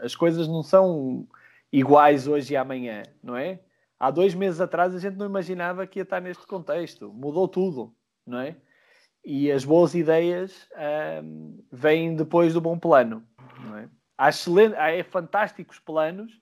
[0.01, 1.27] As coisas não são
[1.71, 3.59] iguais hoje e amanhã, não é?
[3.99, 7.11] Há dois meses atrás a gente não imaginava que ia estar neste contexto.
[7.11, 7.93] Mudou tudo,
[8.25, 8.55] não é?
[9.25, 13.23] E as boas ideias uh, vêm depois do bom plano,
[13.59, 13.89] não é?
[14.17, 16.41] há, excelente, há é fantásticos planos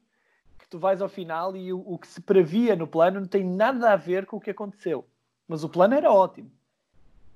[0.57, 3.43] que tu vais ao final e o, o, que se previa no plano não tem
[3.43, 5.07] nada a ver com o que aconteceu.
[5.47, 6.51] Mas o plano era ótimo.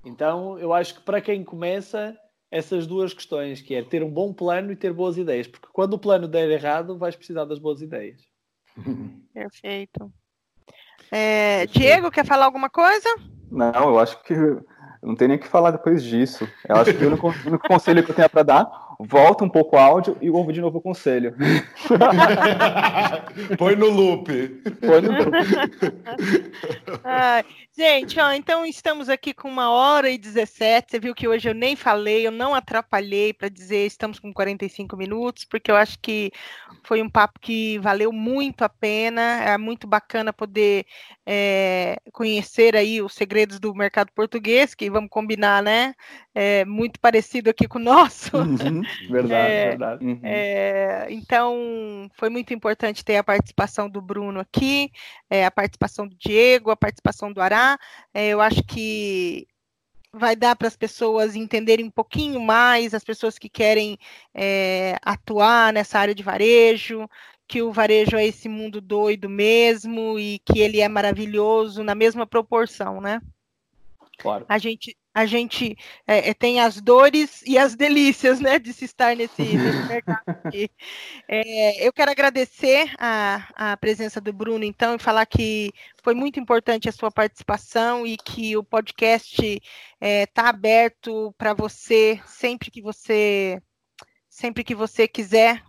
[0.04, 2.16] Então eu acho que para quem começa,
[2.50, 5.94] essas duas questões, que é ter um bom plano e ter boas ideias, porque quando
[5.94, 8.20] o plano der errado, vais precisar das boas ideias.
[9.32, 10.12] Perfeito.
[11.10, 13.08] É, Diego, quer falar alguma coisa?
[13.50, 14.34] Não, eu acho que
[15.02, 16.48] não tem nem o que falar depois disso.
[16.68, 19.48] Eu acho que o único, o único conselho que eu tenho para dar volta um
[19.48, 21.34] pouco o áudio e ouve de novo o conselho.
[23.56, 24.30] Põe no loop.
[24.80, 25.32] Põe no loop.
[27.04, 27.44] Ai,
[27.76, 30.90] gente, ó, então estamos aqui com uma hora e 17.
[30.90, 34.96] Você viu que hoje eu nem falei, eu não atrapalhei para dizer estamos com 45
[34.96, 36.30] minutos, porque eu acho que
[36.84, 39.42] foi um papo que valeu muito a pena.
[39.44, 40.84] É muito bacana poder
[41.26, 45.94] é, conhecer aí os segredos do mercado português, que vamos combinar, né?
[46.34, 48.36] É muito parecido aqui com o nosso.
[48.36, 48.82] Uhum.
[49.08, 50.04] Verdade, é, verdade.
[50.04, 50.20] Uhum.
[50.22, 54.92] É, então, foi muito importante ter a participação do Bruno aqui,
[55.28, 57.78] é, a participação do Diego, a participação do Ará.
[58.14, 59.48] É, eu acho que
[60.12, 63.98] vai dar para as pessoas entenderem um pouquinho mais, as pessoas que querem
[64.34, 67.08] é, atuar nessa área de varejo,
[67.46, 72.26] que o varejo é esse mundo doido mesmo e que ele é maravilhoso na mesma
[72.26, 73.20] proporção, né?
[74.18, 74.44] Claro.
[74.48, 75.76] A gente, a gente
[76.06, 80.22] é, é, tem as dores e as delícias né, de se estar nesse, nesse mercado
[80.26, 80.70] aqui.
[81.28, 85.72] É, eu quero agradecer a, a presença do Bruno, então, e falar que
[86.02, 89.60] foi muito importante a sua participação e que o podcast está
[90.00, 93.60] é, tá aberto para você sempre que você
[94.28, 95.62] sempre que você quiser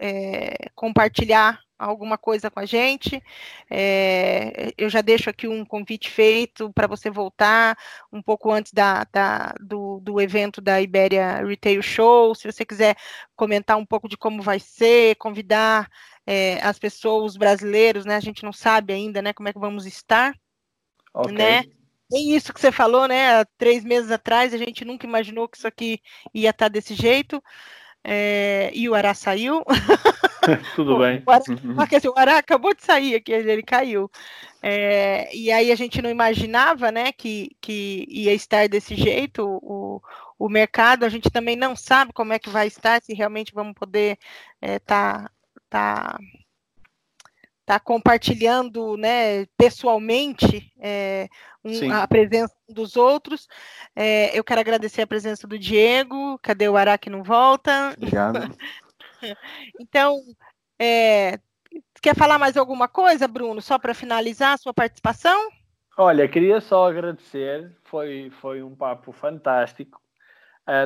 [0.00, 3.22] é, compartilhar alguma coisa com a gente.
[3.70, 7.78] É, eu já deixo aqui um convite feito para você voltar
[8.12, 12.34] um pouco antes da, da, do, do evento da Ibéria Retail Show.
[12.34, 12.96] Se você quiser
[13.36, 15.88] comentar um pouco de como vai ser, convidar
[16.26, 18.16] é, as pessoas, os brasileiros, né?
[18.16, 19.32] A gente não sabe ainda, né?
[19.32, 20.34] Como é que vamos estar,
[21.14, 21.32] okay.
[21.32, 21.62] né?
[22.10, 23.40] Bem isso que você falou, né?
[23.40, 26.00] Há três meses atrás a gente nunca imaginou que isso aqui
[26.34, 27.42] ia estar desse jeito.
[28.04, 29.64] É, e o Ará saiu.
[30.74, 31.22] Tudo bem.
[31.26, 31.76] O Ará, uhum.
[32.14, 34.10] o Ará acabou de sair aqui, ele caiu.
[34.62, 40.02] É, e aí a gente não imaginava né, que, que ia estar desse jeito o,
[40.38, 41.04] o mercado.
[41.04, 44.18] A gente também não sabe como é que vai estar, se realmente vamos poder
[44.60, 45.30] estar é, tá,
[45.68, 46.18] tá,
[47.68, 51.28] tá compartilhando, né, pessoalmente é,
[51.62, 53.46] um, a presença dos outros.
[53.94, 56.38] É, eu quero agradecer a presença do Diego.
[56.38, 57.92] Cadê o Ará que não volta?
[57.94, 58.56] Obrigado.
[59.78, 60.18] então,
[60.80, 61.38] é,
[62.00, 65.38] quer falar mais alguma coisa, Bruno, só para finalizar a sua participação?
[65.98, 70.00] Olha, queria só agradecer, foi, foi um papo fantástico.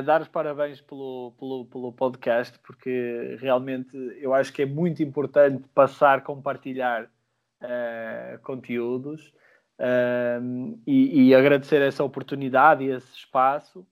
[0.05, 5.67] Dar os parabéns pelo, pelo, pelo podcast, porque realmente eu acho que é muito importante
[5.75, 7.03] passar, compartilhar
[7.63, 9.33] uh, conteúdos
[9.77, 13.85] uh, e, e, agradecer essa oportunidade e esse espaço.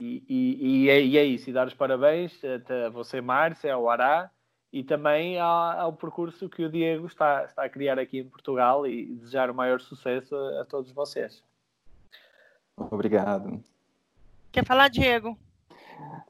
[0.00, 2.40] E, e, e, é, e, é, isso, e dar os parabéns
[2.86, 4.30] a você, Márcia, ao Ará
[4.72, 8.86] e também ao, ao, percurso que o Diego está, está a criar aqui em Portugal
[8.86, 11.42] e desejar o maior sucesso a, a todos vocês.
[12.76, 13.62] Obrigado.
[14.52, 15.36] Quer falar, Diego?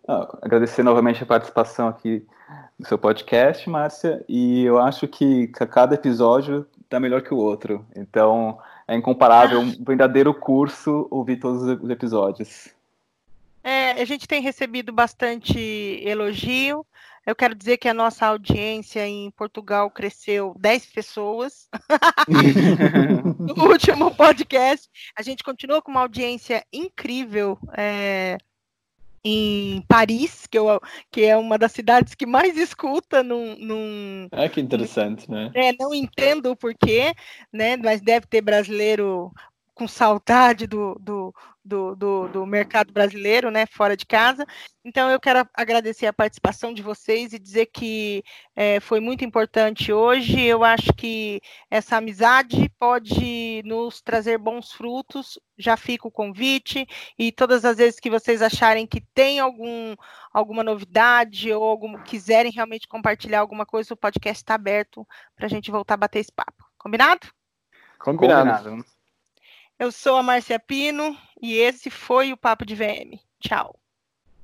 [0.06, 2.24] Ah, agradecer novamente a participação aqui
[2.78, 7.84] no seu podcast, Márcia, e eu acho que cada episódio está melhor que o outro.
[7.96, 12.68] Então, é incomparável, um verdadeiro curso ouvir todos os episódios.
[13.64, 15.58] É, a gente tem recebido bastante
[16.04, 16.86] elogio.
[17.24, 21.68] Eu quero dizer que a nossa audiência em Portugal cresceu 10 pessoas.
[23.38, 24.88] no último podcast.
[25.16, 28.38] A gente continua com uma audiência incrível é,
[29.24, 30.80] em Paris, que, eu,
[31.10, 33.56] que é uma das cidades que mais escuta num.
[33.56, 35.50] num ah, que interessante, né?
[35.54, 37.14] É, não entendo o porquê,
[37.52, 37.76] né?
[37.76, 39.32] Mas deve ter brasileiro
[39.74, 41.34] com saudade do, do,
[41.64, 44.44] do, do, do mercado brasileiro, né, fora de casa.
[44.84, 48.22] Então, eu quero agradecer a participação de vocês e dizer que
[48.54, 50.42] é, foi muito importante hoje.
[50.42, 51.40] Eu acho que
[51.70, 55.38] essa amizade pode nos trazer bons frutos.
[55.56, 56.86] Já fica o convite
[57.18, 59.94] e todas as vezes que vocês acharem que tem algum,
[60.32, 65.48] alguma novidade ou algum, quiserem realmente compartilhar alguma coisa, o podcast está aberto para a
[65.48, 66.64] gente voltar a bater esse papo.
[66.76, 67.28] Combinado?
[67.98, 68.64] Combinado.
[68.64, 69.01] Combinado.
[69.82, 73.18] Eu sou a Márcia Pino e esse foi o Papo de VM.
[73.40, 73.81] Tchau.